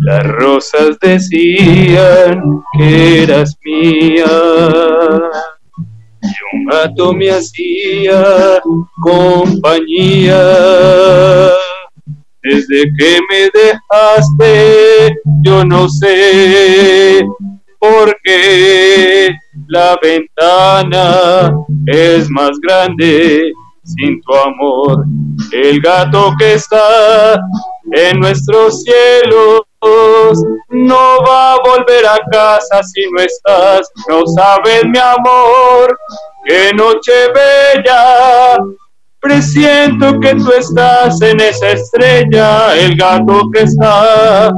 [0.00, 2.42] Las rosas decían
[2.76, 4.26] que eras mía
[6.22, 8.60] y un gato me hacía
[9.00, 10.42] compañía.
[12.42, 17.24] Desde que me dejaste, yo no sé
[17.78, 19.32] por qué
[19.68, 21.52] la ventana
[21.86, 23.52] es más grande
[23.84, 25.04] sin tu amor.
[25.52, 27.38] El gato que está
[27.92, 29.62] en nuestros cielos
[30.70, 33.88] no va a volver a casa si no estás.
[34.08, 35.96] No sabes, mi amor,
[36.46, 38.56] qué noche bella.
[39.20, 44.52] Presiento que tú estás en esa estrella, el gato que está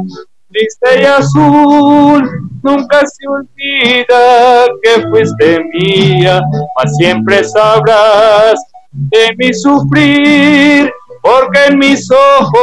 [0.50, 2.28] triste y azul.
[2.62, 6.42] Nunca se olvida que fuiste mía,
[6.76, 8.60] mas siempre sabrás
[8.92, 12.60] de mi sufrir, porque en mis ojos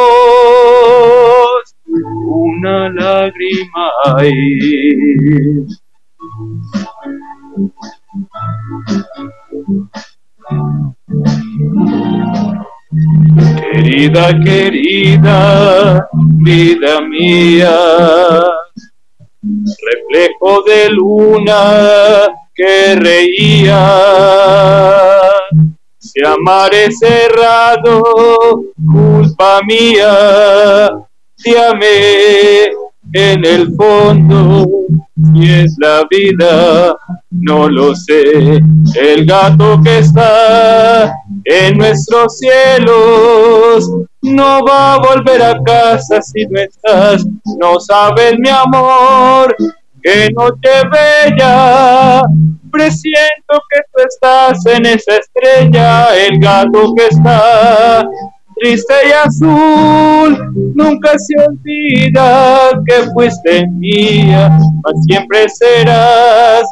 [2.28, 5.65] una lágrima hay.
[13.72, 17.78] Querida, querida, vida mía,
[19.42, 23.82] reflejo de luna que reía.
[26.00, 28.02] Si amaré cerrado,
[28.76, 30.90] culpa mía,
[31.44, 34.67] te amé en el fondo,
[35.34, 36.96] y es la vida,
[37.32, 38.60] no lo sé.
[38.96, 41.13] El gato que está
[41.46, 43.89] en nuestros cielos
[44.22, 47.26] no va a volver a casa si no estás.
[47.60, 49.56] No sabes, mi amor,
[50.02, 52.22] que noche bella.
[52.72, 58.06] Presiento que tú estás en esa estrella, el gato que está
[58.60, 64.50] triste y azul, nunca se olvida que fuiste mía,
[64.84, 66.63] mas siempre serás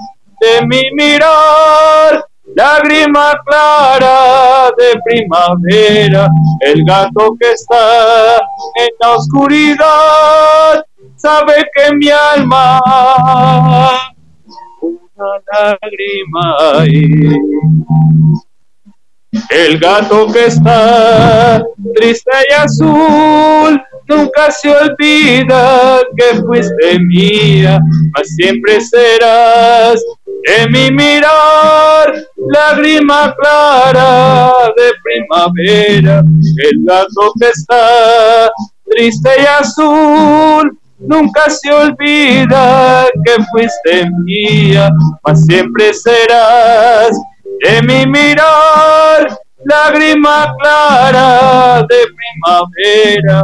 [0.41, 6.27] de mi mirar, lágrima clara de primavera,
[6.61, 12.79] el gato que está en la oscuridad, sabe que mi alma
[14.85, 16.85] una lágrima
[19.49, 21.63] el gato que está
[21.95, 27.79] triste y azul nunca se olvida que fuiste mía,
[28.15, 30.01] mas siempre serás
[30.45, 32.13] en mi mirar,
[32.53, 36.23] lágrima clara de primavera.
[36.63, 38.51] El gato que está
[38.89, 44.89] triste y azul nunca se olvida que fuiste mía,
[45.23, 47.09] mas siempre serás
[47.63, 49.27] de mi mirar,
[49.63, 53.43] lágrima clara de primavera.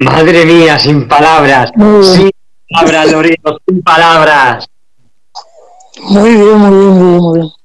[0.00, 1.70] Madre mía, sin palabras,
[2.02, 2.30] sin
[2.70, 4.66] palabras, Lorito, sin palabras.
[6.00, 7.63] Muy bien, muy bien, muy bien, muy bien.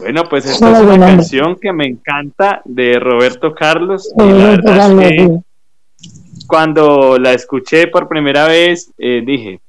[0.00, 4.12] Bueno, pues esta es una canción que me encanta de Roberto Carlos.
[4.16, 5.38] Y la verdad es que
[6.46, 9.60] cuando la escuché por primera vez, eh, dije,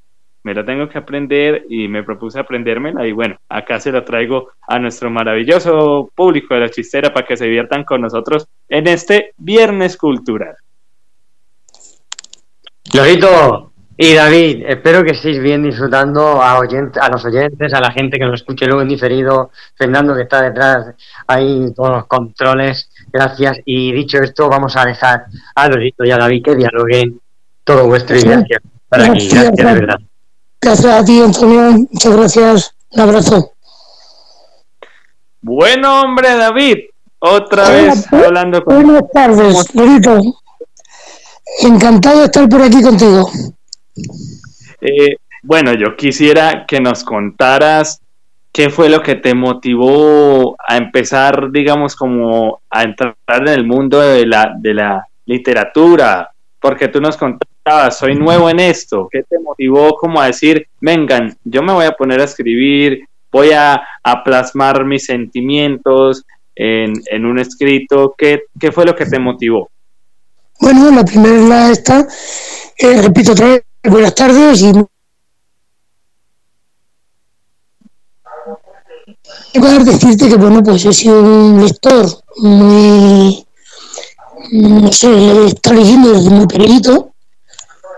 [0.43, 4.49] me la tengo que aprender y me propuse aprendérmela y bueno, acá se la traigo
[4.67, 9.33] a nuestro maravilloso público de la chistera para que se diviertan con nosotros en este
[9.37, 10.55] viernes cultural.
[12.93, 13.70] Lorito,
[14.03, 18.25] y David, espero que estéis bien disfrutando a, a los oyentes, a la gente que
[18.25, 20.95] nos escuche luego en diferido, Fernando que está detrás,
[21.27, 23.59] ahí todos los controles, gracias.
[23.63, 27.21] Y dicho esto, vamos a dejar a Lorito y a David que dialoguen
[27.63, 29.99] todo vuestro y gracias para gracias, de verdad.
[30.59, 33.51] Gracias a ti, Antonio, muchas gracias, un abrazo.
[35.41, 36.77] Bueno, hombre, David,
[37.19, 38.81] otra vez hablando con...
[38.81, 40.19] Buenas tardes, Lorito.
[41.61, 43.29] Encantado de estar por aquí contigo.
[44.81, 48.01] Eh, bueno, yo quisiera que nos contaras
[48.51, 53.99] qué fue lo que te motivó a empezar, digamos, como a entrar en el mundo
[53.99, 59.39] de la, de la literatura, porque tú nos contabas, soy nuevo en esto, ¿qué te
[59.39, 63.81] motivó como a decir, vengan, yo me voy a poner a escribir, voy a,
[64.25, 66.25] plasmar mis sentimientos
[66.55, 69.69] en, en un escrito, ¿Qué, ¿qué fue lo que te motivó?
[70.59, 72.05] Bueno, la primera esta,
[72.77, 74.61] eh, repito otra vez, buenas tardes
[79.53, 82.05] y poder decirte que bueno pues he sido un lector
[82.37, 83.45] muy
[84.51, 87.11] no sé está leyendo desde muy pequeñito.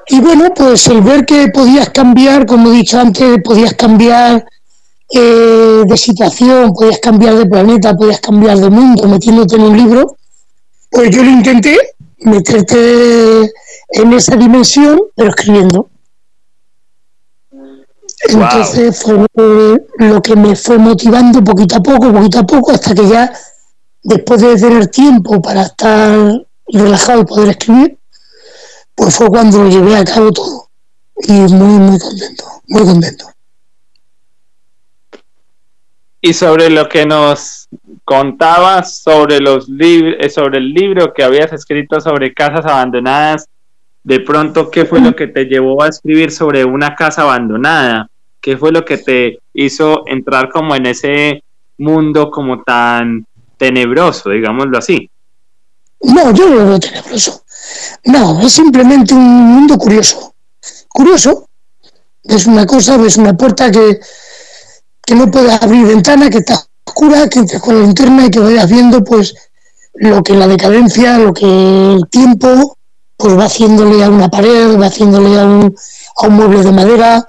[0.07, 4.45] Y bueno pues el ver que podías cambiar como he dicho antes podías cambiar
[5.09, 10.17] eh, de situación podías cambiar de planeta podías cambiar de mundo metiéndote en un libro
[10.89, 11.77] pues yo lo intenté
[12.23, 13.51] meterte
[13.89, 15.89] en esa dimensión, pero escribiendo.
[18.29, 19.27] Entonces fue
[19.97, 23.33] lo que me fue motivando poquito a poco, poquito a poco, hasta que ya,
[24.01, 27.99] después de tener tiempo para estar relajado y poder escribir,
[28.95, 30.69] pues fue cuando lo llevé a cabo todo.
[31.27, 33.25] Y muy, muy contento, muy contento.
[36.21, 37.67] Y sobre lo que nos
[38.03, 43.47] contabas sobre los eh, sobre el libro que habías escrito sobre casas abandonadas,
[44.03, 48.09] de pronto, ¿qué fue lo que te llevó a escribir sobre una casa abandonada?
[48.41, 51.41] ¿Qué fue lo que te hizo entrar como en ese
[51.77, 53.25] mundo como tan
[53.57, 55.09] tenebroso, digámoslo así?
[56.01, 57.43] No, yo no lo veo tenebroso.
[58.03, 60.33] No, es simplemente un mundo curioso.
[60.89, 61.47] Curioso.
[62.23, 63.99] Es una cosa, es una puerta que,
[65.05, 66.55] que no puedes abrir ventana, que está
[66.93, 69.33] oscura, que entres con la linterna y que vayas viendo pues
[69.95, 71.45] lo que la decadencia, lo que
[71.93, 72.77] el tiempo
[73.17, 75.75] pues va haciéndole a una pared, va haciéndole a un,
[76.17, 77.27] a un mueble de madera,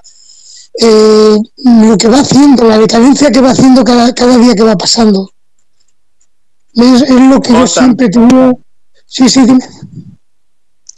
[0.79, 4.75] eh, lo que va haciendo, la decadencia que va haciendo cada, cada día que va
[4.75, 5.31] pasando.
[6.73, 8.59] Es, lo que yo siempre tengo.
[9.05, 9.65] Sí, sí, dime.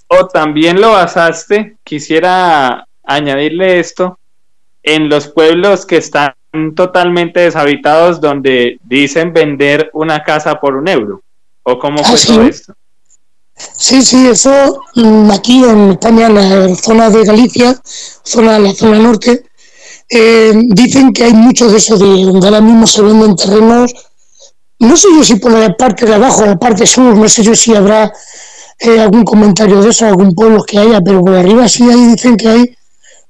[0.08, 4.18] O también lo basaste, quisiera añadirle esto,
[4.82, 6.34] en los pueblos que están
[6.76, 11.22] totalmente deshabitados donde dicen vender una casa por un euro.
[11.64, 12.74] ¿O cómo fue ah, todo esto?
[13.56, 17.80] Sí, sí, eso mm, aquí en España, en la zona de Galicia,
[18.24, 19.46] zona, la zona norte,
[20.10, 23.94] eh, dicen que hay muchos de eso, de donde ahora mismo se venden terrenos,
[24.80, 27.56] no sé yo si por la parte de abajo la parte sur, no sé yo
[27.56, 28.12] si habrá
[28.80, 32.38] eh, algún comentario de eso, algún pueblo que haya, pero por arriba sí ahí dicen
[32.38, 32.78] que hay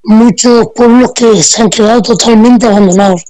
[0.08, 3.24] muchos pueblos que se han quedado totalmente abandonados.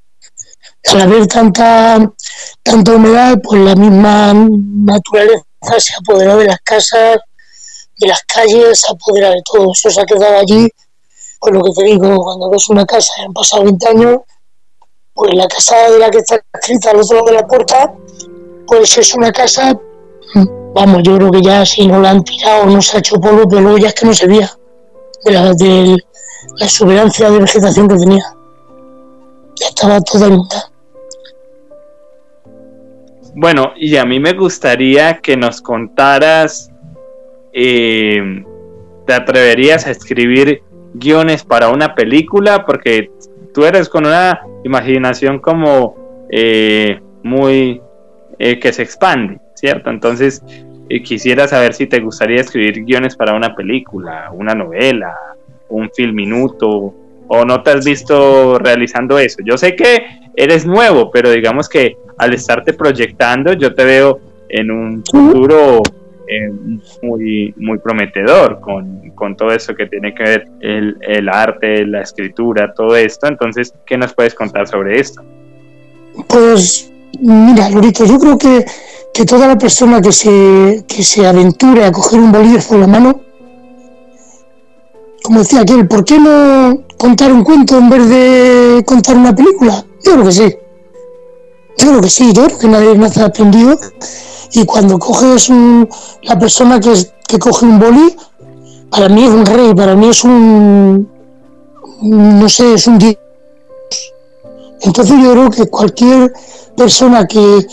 [0.85, 2.13] Al haber tanta,
[2.61, 5.43] tanta humedad, pues la misma naturaleza
[5.79, 7.17] se ha apoderado de las casas,
[7.97, 9.71] de las calles, se ha apoderado de todo.
[9.71, 10.67] Eso se ha quedado allí,
[11.39, 14.17] pues lo que te digo, cuando ves una casa han pasado 20 años,
[15.13, 17.93] pues la casa de la que está escrita al otro lado de la puerta,
[18.67, 19.75] pues es una casa,
[20.75, 23.49] vamos, yo creo que ya si no la han tirado, no se ha hecho polvo,
[23.49, 24.51] pero luego ya es que no se veía
[25.25, 25.53] de la,
[26.57, 28.23] la exuberancia de vegetación que tenía.
[29.55, 30.71] Ya estaba toda inundada.
[33.39, 36.71] Bueno, y a mí me gustaría que nos contaras,
[37.53, 38.43] eh,
[39.05, 40.63] ¿te atreverías a escribir
[40.95, 42.65] guiones para una película?
[42.65, 43.11] Porque
[43.53, 47.79] tú eres con una imaginación como eh, muy
[48.39, 49.91] eh, que se expande, ¿cierto?
[49.91, 50.41] Entonces,
[51.03, 55.15] quisiera saber si te gustaría escribir guiones para una película, una novela,
[55.69, 56.93] un film minuto,
[57.27, 59.37] o no te has visto realizando eso.
[59.43, 64.71] Yo sé que eres nuevo, pero digamos que al estarte proyectando, yo te veo en
[64.71, 65.81] un futuro
[66.27, 66.51] eh,
[67.01, 72.73] muy, muy prometedor con, todo eso que tiene que ver el, el, arte, la escritura,
[72.73, 73.27] todo esto.
[73.27, 75.23] Entonces, ¿qué nos puedes contar sobre esto?
[76.27, 78.65] Pues, mira, Lorito, yo creo que,
[79.13, 82.87] que toda la persona que se, que se aventure a coger un bolígrafo en la
[82.87, 83.21] mano,
[85.27, 89.85] como decía aquel, ¿por qué no contar un cuento en vez de contar una película?
[90.01, 90.55] Yo creo que sí.
[91.77, 93.77] Yo creo que sí, yo creo que nadie nace aprendido.
[94.53, 95.89] Y cuando coges un,
[96.23, 96.93] la persona que,
[97.27, 98.15] que coge un boli,
[98.89, 101.09] para mí es un rey, para mí es un,
[102.03, 103.17] no sé, es un dios.
[104.79, 106.31] Entonces yo creo que cualquier
[106.77, 107.67] persona que,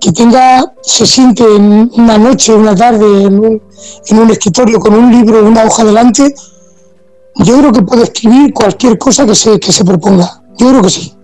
[0.00, 3.62] que tenga, se siente en una noche, una tarde, en un,
[4.06, 6.32] en un escritorio con un libro, una hoja delante,
[7.44, 10.42] yo creo que puede escribir cualquier cosa que se, que se proponga.
[10.58, 11.14] Yo creo que sí.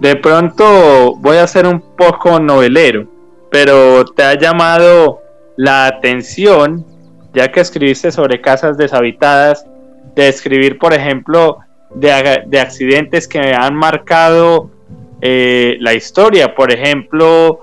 [0.00, 3.08] De pronto voy a ser un poco novelero,
[3.50, 5.20] pero te ha llamado
[5.56, 6.84] la atención,
[7.32, 9.66] ya que escribiste sobre casas deshabitadas,
[10.14, 11.58] de escribir, por ejemplo,
[11.94, 14.70] de, de accidentes que han marcado
[15.20, 16.54] eh, la historia.
[16.54, 17.60] Por ejemplo,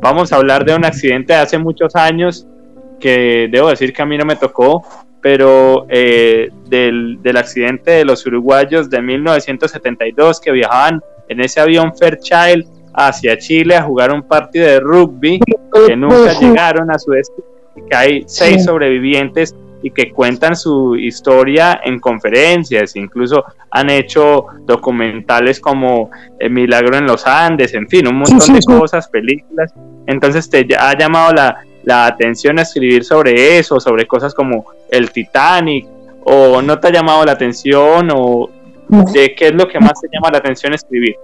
[0.00, 2.46] vamos a hablar de un accidente de hace muchos años
[3.00, 4.84] que debo decir que a mí no me tocó,
[5.20, 11.92] pero eh, del, del, accidente de los uruguayos de 1972 que viajaban en ese avión
[11.96, 15.40] Fairchild hacia Chile a jugar un partido de rugby
[15.86, 20.96] que nunca llegaron a su destino y que hay seis sobrevivientes y que cuentan su
[20.96, 28.06] historia en conferencias, incluso han hecho documentales como El Milagro en los Andes, en fin,
[28.06, 29.72] un montón de cosas, películas.
[30.06, 35.10] Entonces te ha llamado la, la atención a escribir sobre eso, sobre cosas como el
[35.10, 35.86] Titanic,
[36.24, 38.48] o no te ha llamado la atención, o
[38.88, 41.16] de qué es lo que más te llama la atención escribir.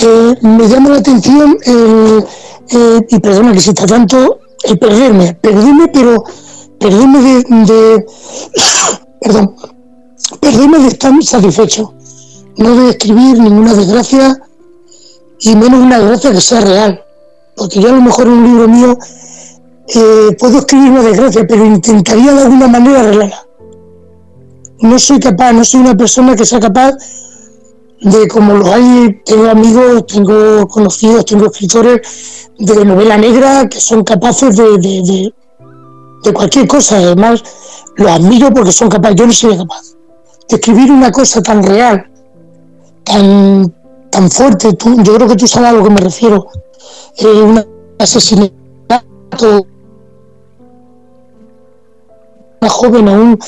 [0.00, 2.24] Eh, me llama la atención el,
[3.08, 6.24] y perdona que está tanto, el perderme, perderme, pero
[6.78, 8.06] perderme de, de
[9.20, 9.56] perdón,
[10.40, 11.94] perderme de estar satisfecho,
[12.56, 14.36] no de escribir ninguna desgracia
[15.40, 17.04] y menos una desgracia que sea real,
[17.56, 18.98] porque yo a lo mejor en un libro mío
[19.88, 23.46] eh, puedo escribir una desgracia, pero intentaría de alguna manera arreglarla.
[24.80, 26.94] No soy capaz, no soy una persona que sea capaz
[28.00, 34.04] de, como lo hay, tengo amigos, tengo conocidos, tengo escritores de novela negra que son
[34.04, 34.78] capaces de,
[36.22, 36.96] de, cualquier cosa.
[36.96, 37.42] Además,
[37.96, 39.94] los admiro porque son capaces, yo no soy capaz
[40.48, 42.10] de escribir una cosa tan real,
[43.04, 43.72] tan,
[44.10, 44.76] tan fuerte.
[45.02, 46.46] yo creo que tú sabes a lo que me refiero.
[47.16, 47.64] Eh, un
[47.98, 48.54] asesinato
[52.68, 53.38] joven aún,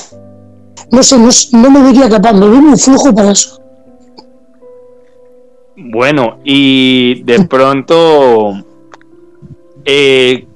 [0.91, 1.17] no sé,
[1.53, 3.61] no, me vería capaz, me veo un flujo para eso.
[5.75, 8.53] Bueno, y de pronto,
[9.85, 10.47] eh,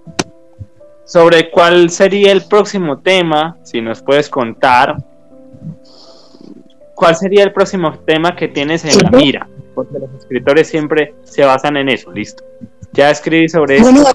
[1.05, 4.97] sobre cuál sería el próximo tema, si nos puedes contar.
[7.01, 9.49] ¿cuál sería el próximo tema que tienes en la mira?
[9.73, 12.43] Porque los escritores siempre se basan en eso, listo.
[12.93, 13.91] Ya escribí sobre eso.
[13.91, 14.05] Bueno,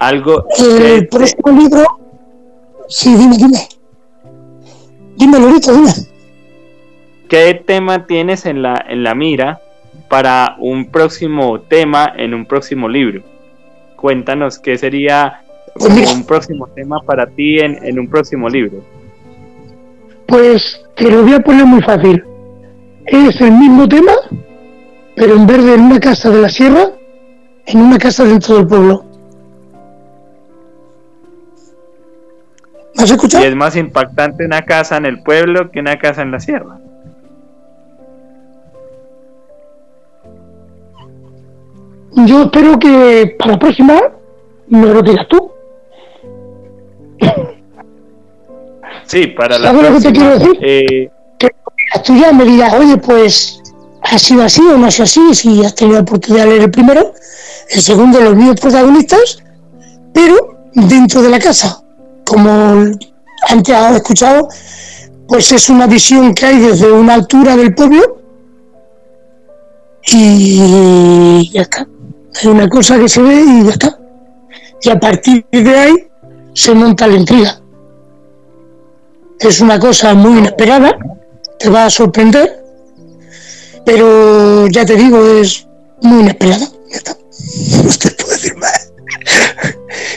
[0.00, 0.46] algo.
[0.58, 1.84] El próximo libro.
[2.90, 3.58] Sí, dime, dime.
[5.16, 5.92] Dime, Lorito, dime.
[7.28, 9.60] ¿Qué tema tienes en la, en la mira
[10.08, 13.22] para un próximo tema en un próximo libro?
[13.94, 15.42] Cuéntanos qué sería
[15.76, 18.82] pues un próximo tema para ti en, en un próximo libro.
[20.26, 22.24] Pues te lo voy a poner muy fácil.
[23.06, 24.12] Es el mismo tema,
[25.14, 26.90] pero en vez de en una casa de la sierra,
[27.66, 29.09] en una casa dentro del pueblo.
[33.02, 33.44] Has escuchado?
[33.44, 36.78] Y es más impactante una casa en el pueblo que una casa en la sierra.
[42.26, 44.00] Yo espero que para la próxima
[44.68, 45.50] me lo digas tú.
[49.06, 50.58] Sí, para la ¿Sabes lo que te quiero decir?
[50.60, 51.10] Eh...
[51.38, 51.50] Que
[52.04, 53.60] tú ya me digas, oye, pues
[54.02, 56.62] ha sido así o no ha sido así, si has tenido la oportunidad de leer
[56.62, 57.12] el primero,
[57.70, 59.42] el segundo los mismos protagonistas,
[60.12, 61.82] pero dentro de la casa.
[62.30, 62.50] Como
[63.48, 64.48] antes has escuchado,
[65.28, 68.20] pues es una visión que hay desde una altura del pueblo
[70.06, 71.86] y ya está.
[72.40, 73.98] Hay una cosa que se ve y ya está.
[74.82, 75.94] Y a partir de ahí
[76.54, 77.60] se monta la intriga
[79.40, 80.98] es una cosa muy inesperada,
[81.58, 82.62] te va a sorprender,
[83.84, 85.66] pero ya te digo, es
[86.02, 86.66] muy inesperada.
[86.90, 87.16] Ya está.
[87.82, 88.92] No te puedo decir más.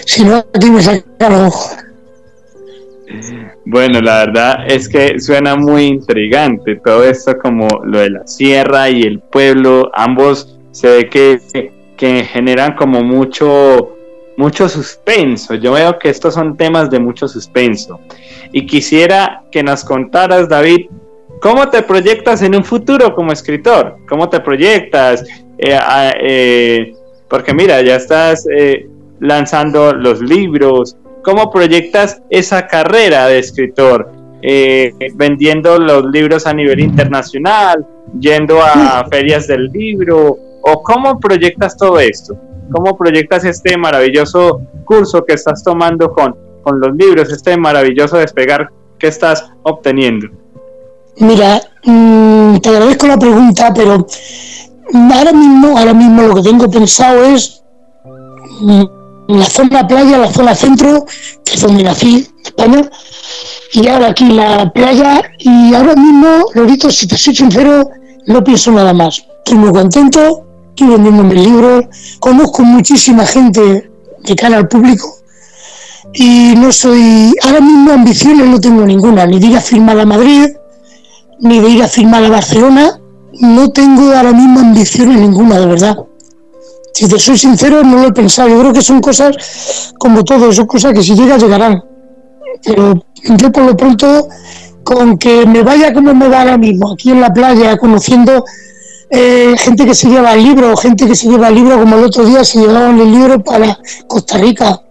[0.05, 1.77] si no, aquí me saca los ojos.
[3.65, 8.89] Bueno, la verdad es que suena muy intrigante todo esto como lo de la sierra
[8.89, 13.95] y el pueblo, ambos se ve que, generan como mucho
[14.35, 15.53] mucho suspenso.
[15.53, 17.99] Yo veo que estos son temas de mucho suspenso.
[18.51, 20.87] Y quisiera que nos contaras, David,
[21.39, 25.23] cómo te proyectas en un futuro como escritor, cómo te proyectas,
[25.59, 25.79] eh,
[26.19, 26.93] eh,
[27.29, 28.87] porque mira, ya estás eh,
[29.19, 34.11] lanzando los libros, cómo proyectas esa carrera de escritor,
[35.15, 37.85] vendiendo los libros a nivel internacional,
[38.19, 42.35] yendo a ferias del libro, o cómo proyectas todo esto.
[42.71, 48.69] ¿Cómo proyectas este maravilloso curso que estás tomando con, con los libros, este maravilloso despegar
[48.97, 50.27] que estás obteniendo?
[51.17, 54.07] Mira, mm, te agradezco la pregunta, pero
[55.13, 57.63] ahora mismo, ahora mismo lo que tengo pensado es
[58.61, 58.83] mm,
[59.39, 61.05] la zona playa, la zona centro,
[61.43, 62.89] que es donde nací, España,
[63.73, 67.89] y ahora aquí la playa, y ahora mismo, Lorito, si te soy sincero,
[68.27, 69.25] no pienso nada más.
[69.39, 71.85] Estoy muy contento, estoy vendiendo mis libros,
[72.19, 73.89] conozco muchísima gente
[74.23, 75.23] de cara al público
[76.13, 80.05] y no soy, ahora mismo ambiciones no tengo ninguna, ni de ir a firmar a
[80.05, 80.49] Madrid,
[81.39, 82.99] ni de ir a firmar a Barcelona,
[83.39, 85.97] no tengo ahora mismo ambiciones ninguna, de verdad.
[86.93, 88.49] Si te soy sincero, no lo he pensado.
[88.49, 91.83] Yo creo que son cosas como todo, son cosas que si llegan, llegarán.
[92.63, 93.03] Pero
[93.37, 94.27] yo por lo pronto,
[94.83, 98.45] con que me vaya como me va ahora mismo, aquí en la playa, conociendo
[99.09, 102.05] eh, gente que se lleva el libro, gente que se lleva el libro, como el
[102.05, 103.77] otro día se llevaban el libro para
[104.07, 104.81] Costa Rica.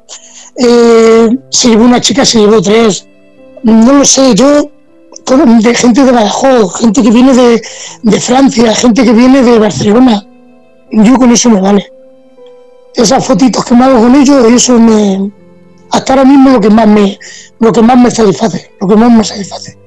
[0.57, 3.07] Eh, se llevó una chica, se llevó tres.
[3.63, 4.71] No lo sé, yo,
[5.61, 10.27] de gente de Badajoz, gente que viene de, Francia, gente que viene de Barcelona.
[10.91, 11.92] Yo con eso me vale.
[12.95, 15.31] Esas fotitos que me hago con ellos, eso me.
[15.91, 17.19] Hasta ahora mismo lo que más me,
[17.59, 19.79] lo que más me satisface, lo que más me satisface.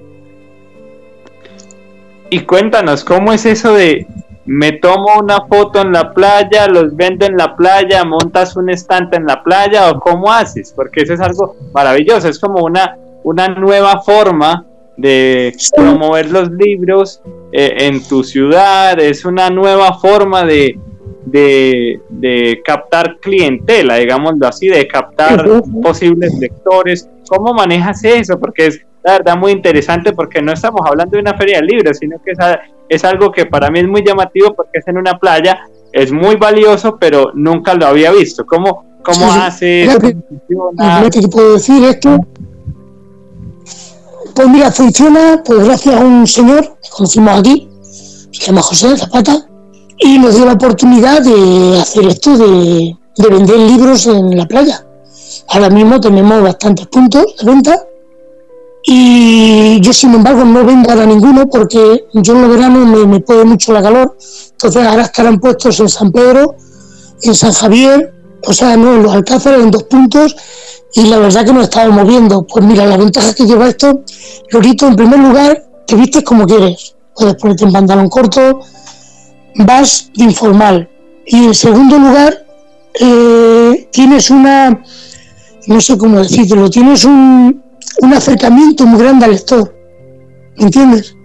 [2.30, 4.08] Y cuéntanos, ¿cómo es eso de
[4.46, 9.18] me tomo una foto en la playa, los vendo en la playa, montas un estante
[9.18, 10.74] en la playa o cómo haces?
[10.76, 14.66] Porque eso es algo maravilloso, es como una, una nueva forma
[14.98, 20.80] de promover los libros eh, en tu ciudad, es una nueva forma de,
[21.26, 25.46] de, de, captar clientela, digámoslo así, de captar
[25.82, 27.10] posibles lectores.
[27.28, 28.40] ¿Cómo manejas eso?
[28.40, 31.98] Porque es la verdad muy interesante porque no estamos hablando de una feria de libros,
[32.00, 32.38] sino que es,
[32.90, 35.60] es algo que para mí es muy llamativo porque es en una playa,
[35.92, 38.48] es muy valioso, pero nunca lo había visto.
[38.48, 39.86] ¿Cómo, cómo hace?
[39.86, 42.18] Lo que puedo decir es que,
[44.34, 49.48] pues mira, funciona pues gracias a un señor que conocimos aquí, se llama José Zapata,
[50.00, 54.86] y nos dio la oportunidad de hacer esto de, de vender libros en la playa.
[55.50, 57.80] Ahora mismo tenemos bastantes puntos de venta
[58.88, 63.20] y yo, sin embargo, no vendo ahora ninguno porque yo en el verano me, me
[63.20, 64.16] puede mucho la calor.
[64.52, 66.56] Entonces ahora estarán puestos en San Pedro,
[67.24, 68.14] en San Javier,
[68.46, 70.36] o sea, no en los Alcázares, en dos puntos.
[70.94, 72.46] Y la verdad que nos estamos moviendo.
[72.46, 74.02] Pues mira, la ventaja que lleva esto,
[74.52, 76.96] Lorito, en primer lugar, te vistes como quieres.
[77.16, 78.62] Puedes ponerte en pantalón corto,
[79.56, 80.90] vas de informal.
[81.26, 82.46] Y en segundo lugar,
[83.00, 84.82] eh, tienes una,
[85.68, 87.64] no sé cómo decirlo, tienes un,
[88.02, 89.76] un acercamiento muy grande al lector.
[90.58, 91.16] ¿Me entiendes?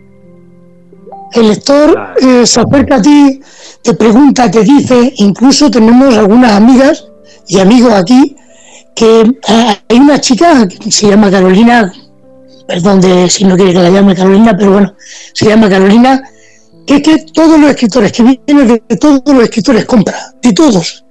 [1.32, 3.40] El lector eh, se acerca a ti,
[3.82, 7.06] te pregunta, te dice, incluso tenemos algunas amigas
[7.46, 8.36] y amigos aquí,
[8.94, 11.92] que ah, hay una chica que se llama Carolina,
[12.66, 14.94] perdón de si no quiere que la llame Carolina, pero bueno,
[15.32, 16.20] se llama Carolina,
[16.86, 21.04] que es que todos los escritores que vienen de todos los escritores compra, de todos,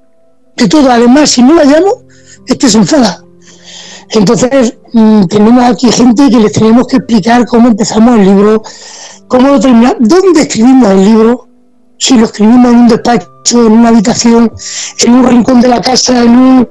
[0.55, 0.87] de todos.
[0.87, 2.03] Además, si no la llamo,
[2.47, 3.23] es se enfada.
[4.11, 8.63] Entonces, mm, tenemos aquí gente que les tenemos que explicar cómo empezamos el libro,
[9.27, 11.47] cómo lo terminamos, dónde escribimos el libro,
[11.97, 14.51] si lo escribimos en un despacho, en una habitación,
[15.05, 16.69] en un rincón de la casa, en un...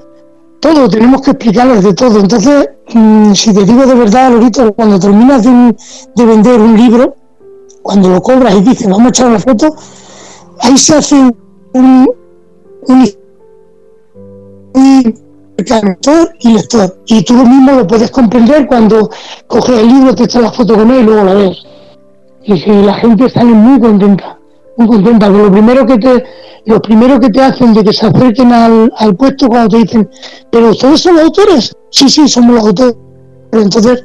[0.60, 2.18] Todo, tenemos que explicarles de todo.
[2.18, 7.14] Entonces, mm, si te digo de verdad, Lorito, cuando terminas de, vender un libro,
[7.88, 9.74] cuando lo cobras y dices, vamos a echar una foto,
[10.60, 12.10] ahí se hace un,
[12.82, 13.14] un,
[15.56, 17.02] lector y lector.
[17.06, 19.08] Y tú mismo lo puedes comprender cuando
[19.46, 21.64] coges el libro, te echas la foto con él y luego la ves.
[22.42, 24.38] Y la gente sale muy contenta,
[24.76, 25.30] muy contenta.
[25.30, 26.24] lo primero que te,
[26.66, 30.10] lo primero que te hacen de que se acerquen al, al puesto cuando te dicen,
[30.50, 31.74] pero ustedes son autores.
[31.88, 32.96] Sí, sí, somos los autores.
[33.50, 34.04] Pero entonces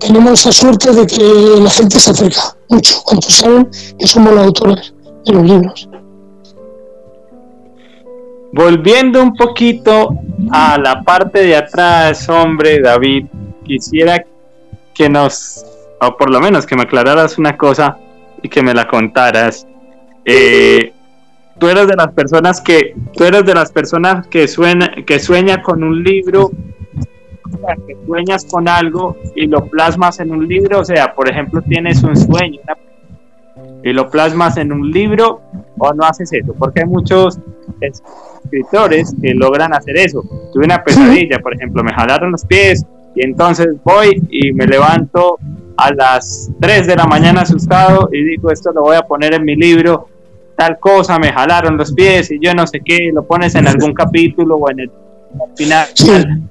[0.00, 3.68] tenemos esa suerte de que la gente se acerca mucho cuando saben
[3.98, 4.94] que somos los autores
[5.26, 5.88] de los libros.
[8.52, 10.10] Volviendo un poquito
[10.50, 13.26] a la parte de atrás, hombre, David,
[13.64, 14.24] quisiera
[14.94, 15.64] que nos,
[16.00, 17.96] o por lo menos que me aclararas una cosa
[18.42, 19.66] y que me la contaras.
[20.24, 20.92] Eh,
[21.58, 25.62] tú eres de las personas que, tú eres de las personas que sueña, que sueña
[25.62, 26.50] con un libro,
[27.86, 32.02] que sueñas con algo y lo plasmas en un libro, o sea, por ejemplo, tienes
[32.02, 32.60] un sueño,
[33.82, 35.40] y lo plasmas en un libro
[35.78, 37.38] o no haces eso, porque hay muchos
[37.80, 40.22] escritores que logran hacer eso.
[40.52, 42.84] Tuve una pesadilla, por ejemplo, me jalaron los pies
[43.14, 45.38] y entonces voy y me levanto
[45.76, 49.44] a las 3 de la mañana asustado y digo, esto lo voy a poner en
[49.44, 50.08] mi libro,
[50.56, 53.94] tal cosa, me jalaron los pies y yo no sé qué, lo pones en algún
[53.94, 54.90] capítulo o en el
[55.56, 55.86] final,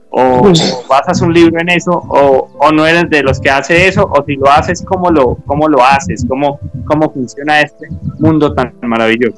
[0.09, 0.51] o,
[0.87, 4.23] basas un libro en eso, o, o, no eres de los que hace eso, o
[4.25, 6.25] si lo haces, ¿cómo lo, cómo lo haces?
[6.27, 7.87] ¿Cómo, ¿Cómo funciona este
[8.19, 9.37] mundo tan maravilloso?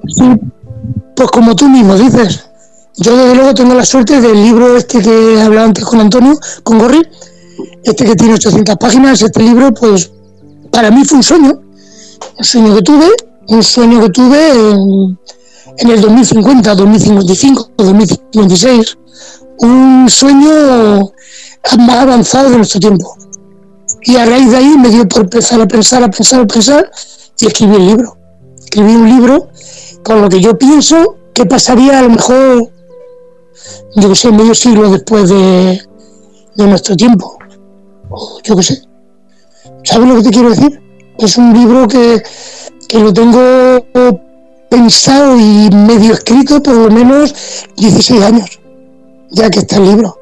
[1.16, 2.50] Pues como tú mismo dices,
[2.98, 6.34] yo desde luego tengo la suerte del libro este que hablaba antes con Antonio,
[6.64, 7.02] con Gorri,
[7.84, 10.12] este que tiene 800 páginas, este libro, pues
[10.72, 11.62] para mí fue un sueño,
[12.38, 13.08] un sueño que tuve,
[13.48, 15.18] un sueño que tuve en,
[15.78, 18.98] en el 2050, 2055, 2056,
[19.60, 21.12] un sueño
[21.78, 23.16] más avanzado de nuestro tiempo.
[24.04, 26.92] Y a raíz de ahí me dio por empezar a pensar, a pensar, a pensar
[27.40, 28.18] y escribí el libro.
[28.60, 29.50] Escribí un libro
[30.04, 32.70] con lo que yo pienso que pasaría a lo mejor,
[33.96, 35.82] yo que sé, medio siglo después de,
[36.56, 37.38] nuestro tiempo.
[38.44, 38.82] yo qué sé.
[39.84, 40.82] ¿Sabes lo que te quiero decir?
[41.18, 42.22] Es un libro que,
[42.88, 43.40] que lo tengo
[44.72, 47.36] pensado y medio escrito por lo menos
[47.78, 48.62] 16 años
[49.32, 50.18] ya que está el libro.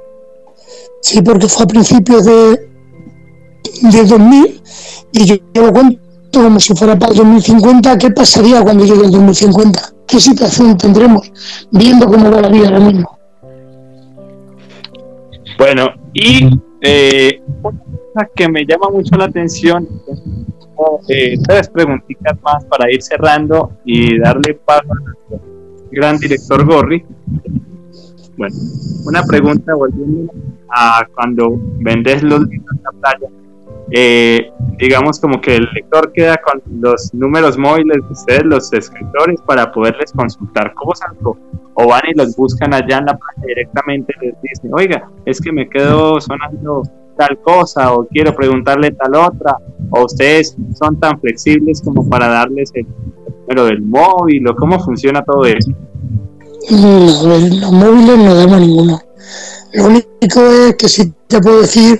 [1.02, 2.70] Sí, porque fue a principios de,
[3.82, 4.62] de 2000
[5.12, 6.00] y yo, lo cuento
[6.32, 9.94] como si fuera para el 2050, ¿qué pasaría cuando llegue el 2050?
[10.08, 11.32] ¿Qué situación tendremos
[11.72, 13.18] viendo cómo va la vida ahora mismo?
[15.58, 16.50] Bueno, y
[16.82, 19.88] eh, una cosa que me llama mucho la atención,
[21.08, 25.42] eh, tres preguntitas más para ir cerrando y darle paso a nuestro
[25.92, 27.06] gran director Gorri.
[28.38, 28.56] Bueno,
[29.06, 30.32] una pregunta volviendo
[30.70, 33.28] a cuando vendes los libros en la playa.
[33.92, 39.42] Eh, digamos como que el lector queda con los números móviles de ustedes, los escritores,
[39.42, 41.36] para poderles consultar cosas o,
[41.74, 45.42] o van y los buscan allá en la playa directamente y les dicen, oiga, es
[45.42, 46.84] que me quedo sonando
[47.20, 49.58] tal cosa o quiero preguntarle tal otra
[49.92, 52.88] o ustedes son tan flexibles como para darles el
[53.42, 55.72] número del móvil o cómo funciona todo eso.
[56.70, 59.02] Los, móviles no damos ninguno.
[59.74, 62.00] Lo único es que sí te puedo decir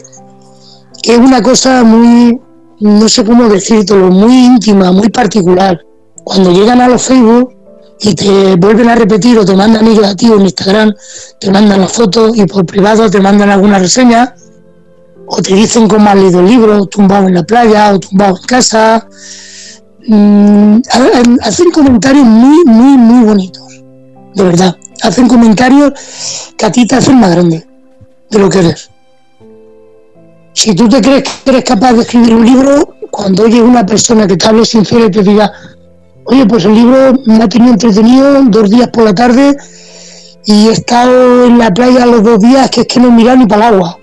[1.04, 2.40] que es una cosa muy,
[2.80, 5.82] no sé cómo decirlo, muy íntima, muy particular.
[6.24, 7.56] Cuando llegan a los Facebook
[8.00, 10.94] y te vuelven a repetir o te mandan ti en Instagram,
[11.42, 14.34] te mandan las fotos y por privado te mandan alguna reseña
[15.30, 18.44] o te dicen cómo has leído el libro, tumbado en la playa o tumbado en
[18.44, 19.08] casa.
[20.08, 20.80] Mm,
[21.42, 23.70] hacen comentarios muy, muy, muy bonitos
[24.40, 24.76] de verdad.
[25.04, 25.94] Hacen comentarios
[26.58, 27.66] que a ti te hacen más grande
[28.30, 28.90] de lo que eres.
[30.54, 34.28] Si tú te crees que eres capaz de escribir un libro, cuando oyes una persona
[34.28, 35.52] que te hable sincera y te diga,
[36.26, 39.56] oye, pues el libro me ha tenido entretenido dos días por la tarde
[40.46, 43.38] y he estado en la playa los dos días que es que no he mirado
[43.38, 43.99] ni para el agua.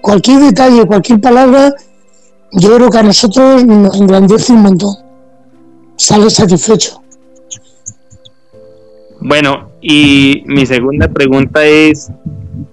[0.00, 1.72] Cualquier detalle, cualquier palabra,
[2.52, 4.94] yo creo que a nosotros nos engrandece un montón.
[5.96, 7.02] Sale satisfecho.
[9.20, 12.10] Bueno, y mi segunda pregunta es,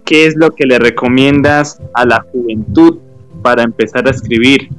[0.03, 2.97] ¿qué es lo que le recomiendas a la juventud
[3.43, 4.69] para empezar a escribir?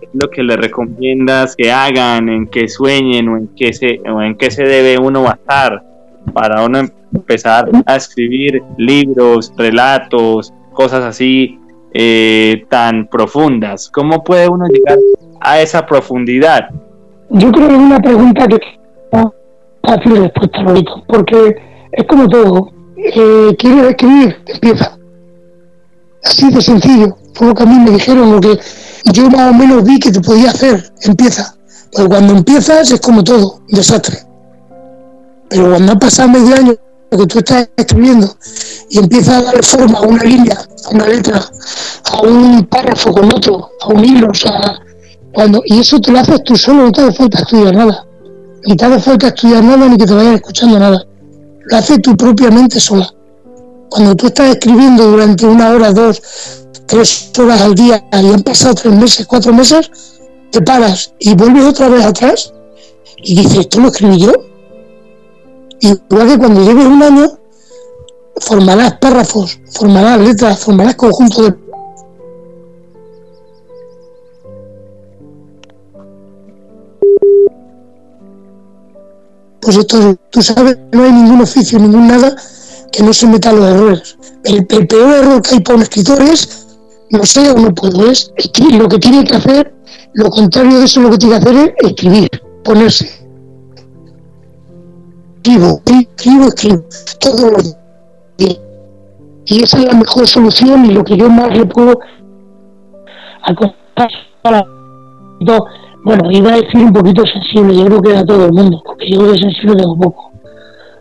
[0.00, 4.00] ¿Qué es lo que le recomiendas que hagan, en qué sueñen o en qué se,
[4.10, 5.82] o en qué se debe uno basar
[6.34, 6.80] para uno
[7.14, 11.58] empezar a escribir libros, relatos, cosas así
[11.92, 13.90] eh, tan profundas?
[13.90, 14.98] ¿Cómo puede uno llegar
[15.40, 16.68] a esa profundidad?
[17.30, 18.60] Yo creo que es una pregunta que
[19.82, 21.56] fácil respuesta, Lorito, porque
[21.92, 22.70] es como todo.
[22.96, 24.36] Eh, ¿Quieres escribir?
[24.46, 24.98] Empieza.
[26.22, 27.16] Así de sencillo.
[27.34, 28.58] Fue lo que a mí me dijeron, lo que
[29.12, 30.92] yo más o menos vi que te podía hacer.
[31.02, 31.54] Empieza.
[31.94, 34.16] Pero cuando empiezas es como todo, desastre.
[35.48, 36.74] Pero cuando ha pasado medio año
[37.10, 38.36] que tú estás escribiendo
[38.90, 41.40] y empiezas a darle forma a una línea, a una letra,
[42.04, 44.80] a un párrafo con otro, a un hilo, o sea,
[45.32, 48.06] cuando, y eso te lo haces tú solo, no te hace falta estudiar nada
[48.66, 51.06] ni te hace falta estudiar nada ni que te vayan escuchando nada.
[51.66, 53.08] Lo hace tu propia mente sola.
[53.88, 56.20] Cuando tú estás escribiendo durante una hora, dos,
[56.86, 59.90] tres horas al día y han pasado tres meses, cuatro meses,
[60.50, 62.52] te paras y vuelves otra vez atrás
[63.18, 64.32] y dices, ¿esto lo escribí yo?
[65.80, 67.38] Igual que cuando lleves un año,
[68.40, 71.66] formarás párrafos, formarás letras, formarás conjuntos de
[79.66, 82.36] pues esto, tú sabes, no hay ningún oficio, ningún nada
[82.92, 84.16] que no se meta a los errores.
[84.44, 86.66] El, peor error que hay para un escritor es,
[87.10, 88.32] no sé o no puedo, es.
[88.72, 89.74] Lo que tiene que hacer,
[90.12, 92.30] lo contrario de eso, lo que tiene que hacer es escribir,
[92.62, 93.10] ponerse.
[95.46, 96.84] Escribo, escribo, escribo,
[97.20, 97.76] todos los
[98.36, 98.58] días.
[99.44, 102.00] Y esa es la mejor solución y lo que yo más le puedo
[103.42, 104.10] aconsejar
[104.42, 104.66] para
[106.02, 109.08] bueno, iba a decir un poquito sensible, yo creo que a todo el mundo, porque
[109.08, 110.32] yo de sensible tengo poco.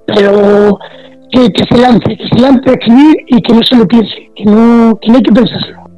[0.06, 0.78] Pero
[1.32, 4.46] que, se lance, que se lance a escribir y que no se lo piense, que
[4.46, 5.90] no, que no hay que pensárselo.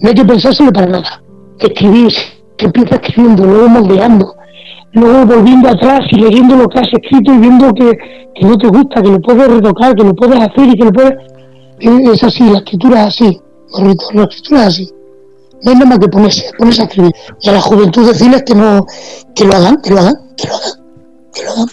[0.00, 1.22] No hay que pensárselo para nada.
[1.58, 2.12] Escribir,
[2.56, 4.36] que empieza escribiendo, luego moldeando,
[5.00, 7.96] luego volviendo atrás y leyendo lo que has escrito y viendo que,
[8.42, 11.14] no te gusta, que lo puedes retocar, que lo puedes hacer y que lo puedes...
[11.78, 13.40] Es así, la escritura es así,
[14.14, 14.96] la escritura es así
[15.62, 17.12] no hay nada más que ponerse, ponerse a escribir.
[17.40, 18.86] Y a la juventud decirles que no,
[19.34, 20.72] que lo hagan, que lo hagan, que lo hagan,
[21.34, 21.68] que lo hagan.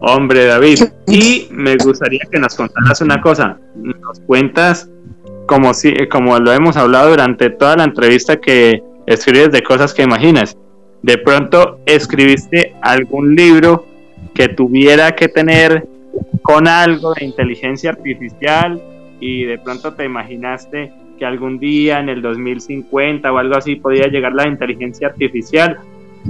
[0.00, 3.58] Hombre, David, y me gustaría que nos contaras una cosa.
[3.74, 4.88] Nos cuentas,
[5.46, 10.02] como, si, como lo hemos hablado durante toda la entrevista, que escribes de cosas que
[10.02, 10.56] imaginas.
[11.02, 13.86] De pronto escribiste algún libro
[14.34, 15.86] que tuviera que tener
[16.42, 18.82] con algo de inteligencia artificial
[19.20, 24.06] y de pronto te imaginaste que algún día en el 2050 o algo así podía
[24.06, 25.78] llegar la inteligencia artificial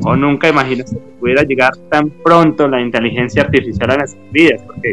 [0.05, 4.91] o nunca imaginaste que pudiera llegar tan pronto la inteligencia artificial a nuestras vidas, porque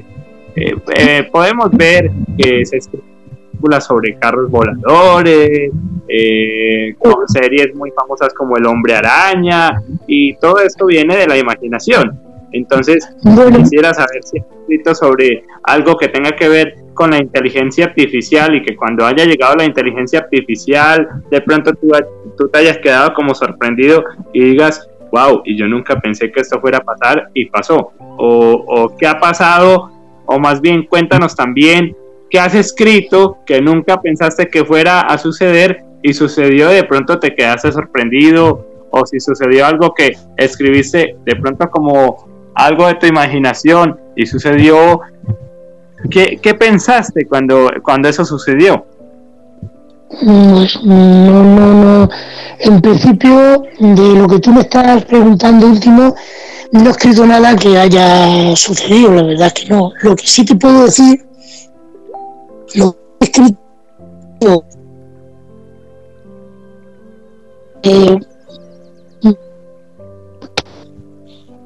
[0.56, 2.78] eh, eh, podemos ver que se
[3.82, 5.72] sobre carros voladores,
[6.08, 11.38] eh, con series muy famosas como El Hombre Araña, y todo esto viene de la
[11.38, 12.20] imaginación.
[12.52, 13.10] Entonces,
[13.58, 18.56] quisiera saber si has escrito sobre algo que tenga que ver con la inteligencia artificial
[18.56, 21.90] y que cuando haya llegado la inteligencia artificial, de pronto tú,
[22.38, 26.62] tú te hayas quedado como sorprendido y digas, wow, y yo nunca pensé que esto
[26.62, 27.92] fuera a pasar y pasó.
[28.00, 29.92] O, o qué ha pasado,
[30.26, 31.96] o más bien cuéntanos también
[32.36, 37.34] qué has escrito que nunca pensaste que fuera a suceder y sucedió de pronto te
[37.34, 43.98] quedaste sorprendido o si sucedió algo que escribiste de pronto como algo de tu imaginación
[44.18, 45.00] y sucedió
[46.10, 48.86] ¿Qué, qué pensaste cuando, cuando eso sucedió?
[50.10, 52.10] Pues no, no, no.
[52.60, 56.14] En principio, de lo que tú me estás preguntando último,
[56.74, 59.94] no he escrito nada que haya sucedido, la verdad es que no.
[60.02, 61.26] Lo que sí te puedo decir,
[62.76, 63.66] lo escrito
[67.84, 68.20] eh,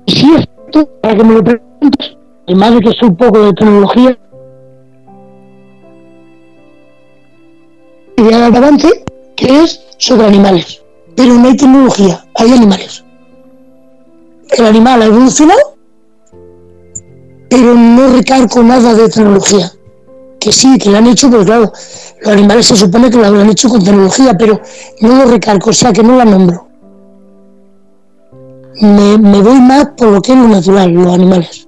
[0.08, 0.48] sí es
[1.02, 4.20] para que me lo preguntes, además de que soy un poco de tecnología,
[8.18, 9.06] de avance
[9.36, 10.84] que es sobre animales.
[11.16, 13.04] Pero no hay tecnología, hay animales.
[14.58, 15.78] El animal ha evolucionado,
[17.50, 19.72] pero no recargo nada de tecnología.
[20.40, 21.72] Que sí, que lo han hecho, pero claro,
[22.22, 24.62] los animales se supone que lo han hecho con tecnología, pero
[25.02, 26.68] no lo recalco, o sea que no la nombro.
[28.82, 31.68] Me, me voy más por lo que es lo natural, los animales.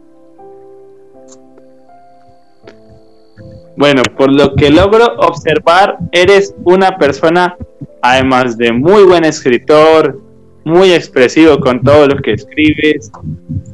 [3.76, 7.58] Bueno, por lo que logro observar, eres una persona,
[8.02, 10.20] además de muy buen escritor,
[10.64, 13.12] muy expresivo con todo lo que escribes,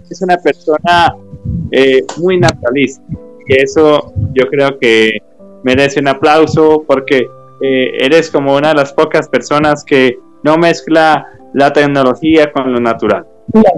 [0.10, 1.16] es una persona
[1.72, 3.04] eh, muy naturalista.
[3.48, 5.17] Y eso yo creo que
[5.63, 7.27] merece un aplauso porque
[7.61, 12.79] eh, eres como una de las pocas personas que no mezcla la tecnología con lo
[12.79, 13.25] natural.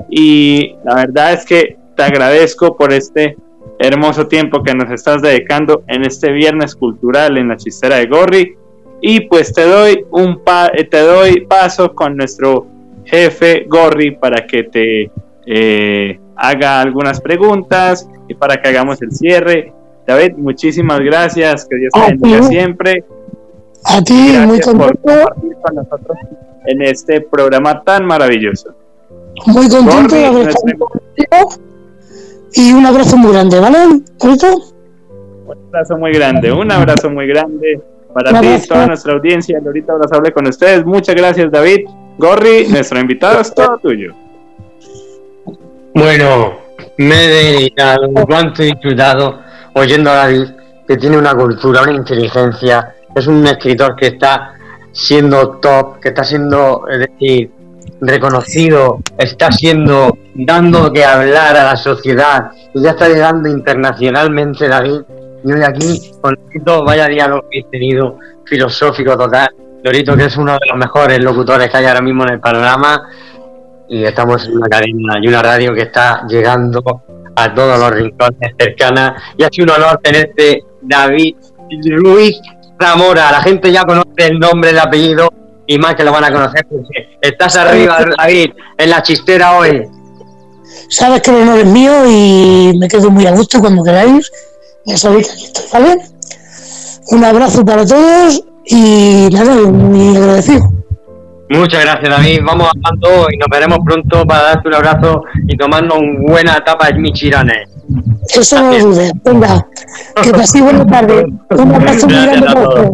[0.09, 3.37] Y la verdad es que te agradezco por este
[3.79, 8.55] hermoso tiempo que nos estás dedicando en este viernes cultural en la chistera de Gorri.
[9.01, 10.41] Y pues te doy un
[10.73, 12.67] eh, te doy paso con nuestro
[13.05, 15.11] jefe Gorri para que te
[15.45, 19.73] eh, haga algunas preguntas y para que hagamos el cierre.
[20.09, 23.03] David, muchísimas gracias, que Dios te bendiga siempre.
[23.85, 24.99] A ti, muy contento.
[25.61, 26.17] con nosotros
[26.65, 28.73] en este programa tan maravilloso.
[29.45, 31.49] Muy contento de haber estado
[32.53, 33.77] y un abrazo muy grande, ¿vale?
[33.85, 34.03] Un
[35.67, 37.79] abrazo muy grande, un abrazo muy grande
[38.11, 39.59] para ti y toda nuestra audiencia.
[39.63, 40.83] Ahorita abrazable con ustedes.
[40.85, 41.87] Muchas gracias, David.
[42.17, 44.15] Gorri, nuestro invitado es todo tuyo.
[45.93, 46.53] Bueno,
[46.97, 50.47] me he dedicado, cuánto he disfrutado oyendo a David,
[50.87, 54.53] que tiene una cultura, una inteligencia, es un escritor que está
[54.91, 57.51] siendo top, que está siendo, es decir,
[58.01, 65.01] reconocido, está siendo, dando que hablar a la sociedad y ya está llegando internacionalmente David.
[65.43, 69.49] Y hoy aquí, con Lorito, vaya diálogo que he tenido, filosófico total.
[69.83, 73.09] Lorito, que es uno de los mejores locutores que hay ahora mismo en el panorama.
[73.89, 76.81] Y estamos en una cadena y una radio que está llegando
[77.35, 79.21] a todos los rincones cercanas.
[79.37, 81.35] Y ha sido un honor tenerte, David
[81.69, 82.39] Luis
[82.81, 83.31] Zamora.
[83.31, 85.29] La gente ya conoce el nombre, el apellido
[85.65, 89.83] y más que lo van a conocer porque estás arriba, David, en la chistera hoy.
[90.89, 94.31] Sabes que el honor es mío y me quedo muy a gusto cuando queráis.
[94.85, 95.97] Ya sabéis que aquí estoy, ¿vale?
[97.11, 100.78] Un abrazo para todos y nada, muy agradecido.
[101.49, 102.41] Muchas gracias, David.
[102.45, 106.87] Vamos hablando y nos veremos pronto para darte un abrazo y tomarnos una buena tapa
[106.87, 107.69] de michiranes.
[108.35, 109.11] Eso no lo dudes.
[109.23, 109.65] Venga,
[110.21, 111.25] que paséis buena tarde.
[111.49, 112.89] Un abrazo muy grande para todos.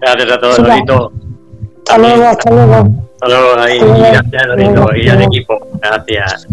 [0.00, 1.12] Gracias a todos, Lorito.
[1.78, 2.74] Hasta luego, hasta luego.
[3.12, 3.78] Hasta luego, ahí.
[3.78, 5.58] Gracias, Lorito, y al equipo.
[5.82, 6.48] Gracias.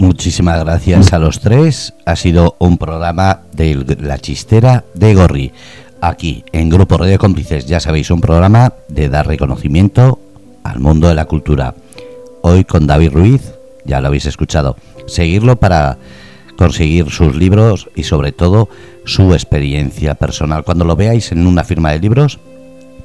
[0.00, 1.94] Muchísimas gracias a los tres.
[2.06, 5.52] Ha sido un programa de La Chistera de Gorri.
[6.00, 10.20] Aquí, en Grupo Radio Cómplices, ya sabéis, un programa de dar reconocimiento
[10.62, 11.74] al mundo de la cultura.
[12.42, 14.76] Hoy con David Ruiz, ya lo habéis escuchado.
[15.06, 15.98] Seguirlo para
[16.56, 18.68] conseguir sus libros y sobre todo
[19.06, 20.62] su experiencia personal.
[20.62, 22.38] Cuando lo veáis en una firma de libros,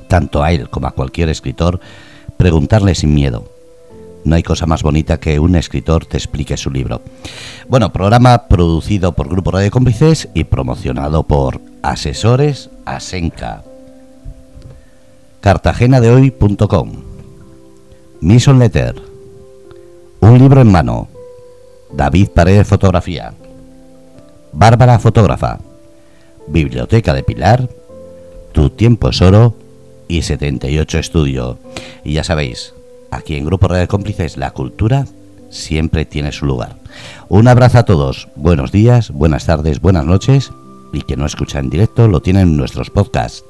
[0.07, 1.79] tanto a él como a cualquier escritor,
[2.37, 3.45] preguntarle sin miedo.
[4.23, 7.01] No hay cosa más bonita que un escritor te explique su libro.
[7.67, 13.61] Bueno, programa producido por Grupo Radio Cómplices y promocionado por Asesores Asenca.
[15.41, 16.91] Cartagenadehoy.com
[18.21, 18.95] Mission Letter.
[20.21, 21.09] Un libro en mano.
[21.91, 23.33] David Paredes Fotografía.
[24.53, 25.59] Bárbara Fotógrafa.
[26.47, 27.69] Biblioteca de Pilar.
[28.53, 29.53] Tu Tiempo es Oro
[30.07, 31.59] y 78 Estudio.
[32.05, 32.73] Y ya sabéis,
[33.11, 35.05] aquí en Grupo Radio Cómplices la cultura
[35.49, 36.77] siempre tiene su lugar.
[37.27, 40.53] Un abrazo a todos, buenos días, buenas tardes, buenas noches
[40.93, 43.43] y que no escucha en directo lo tienen en nuestros podcasts.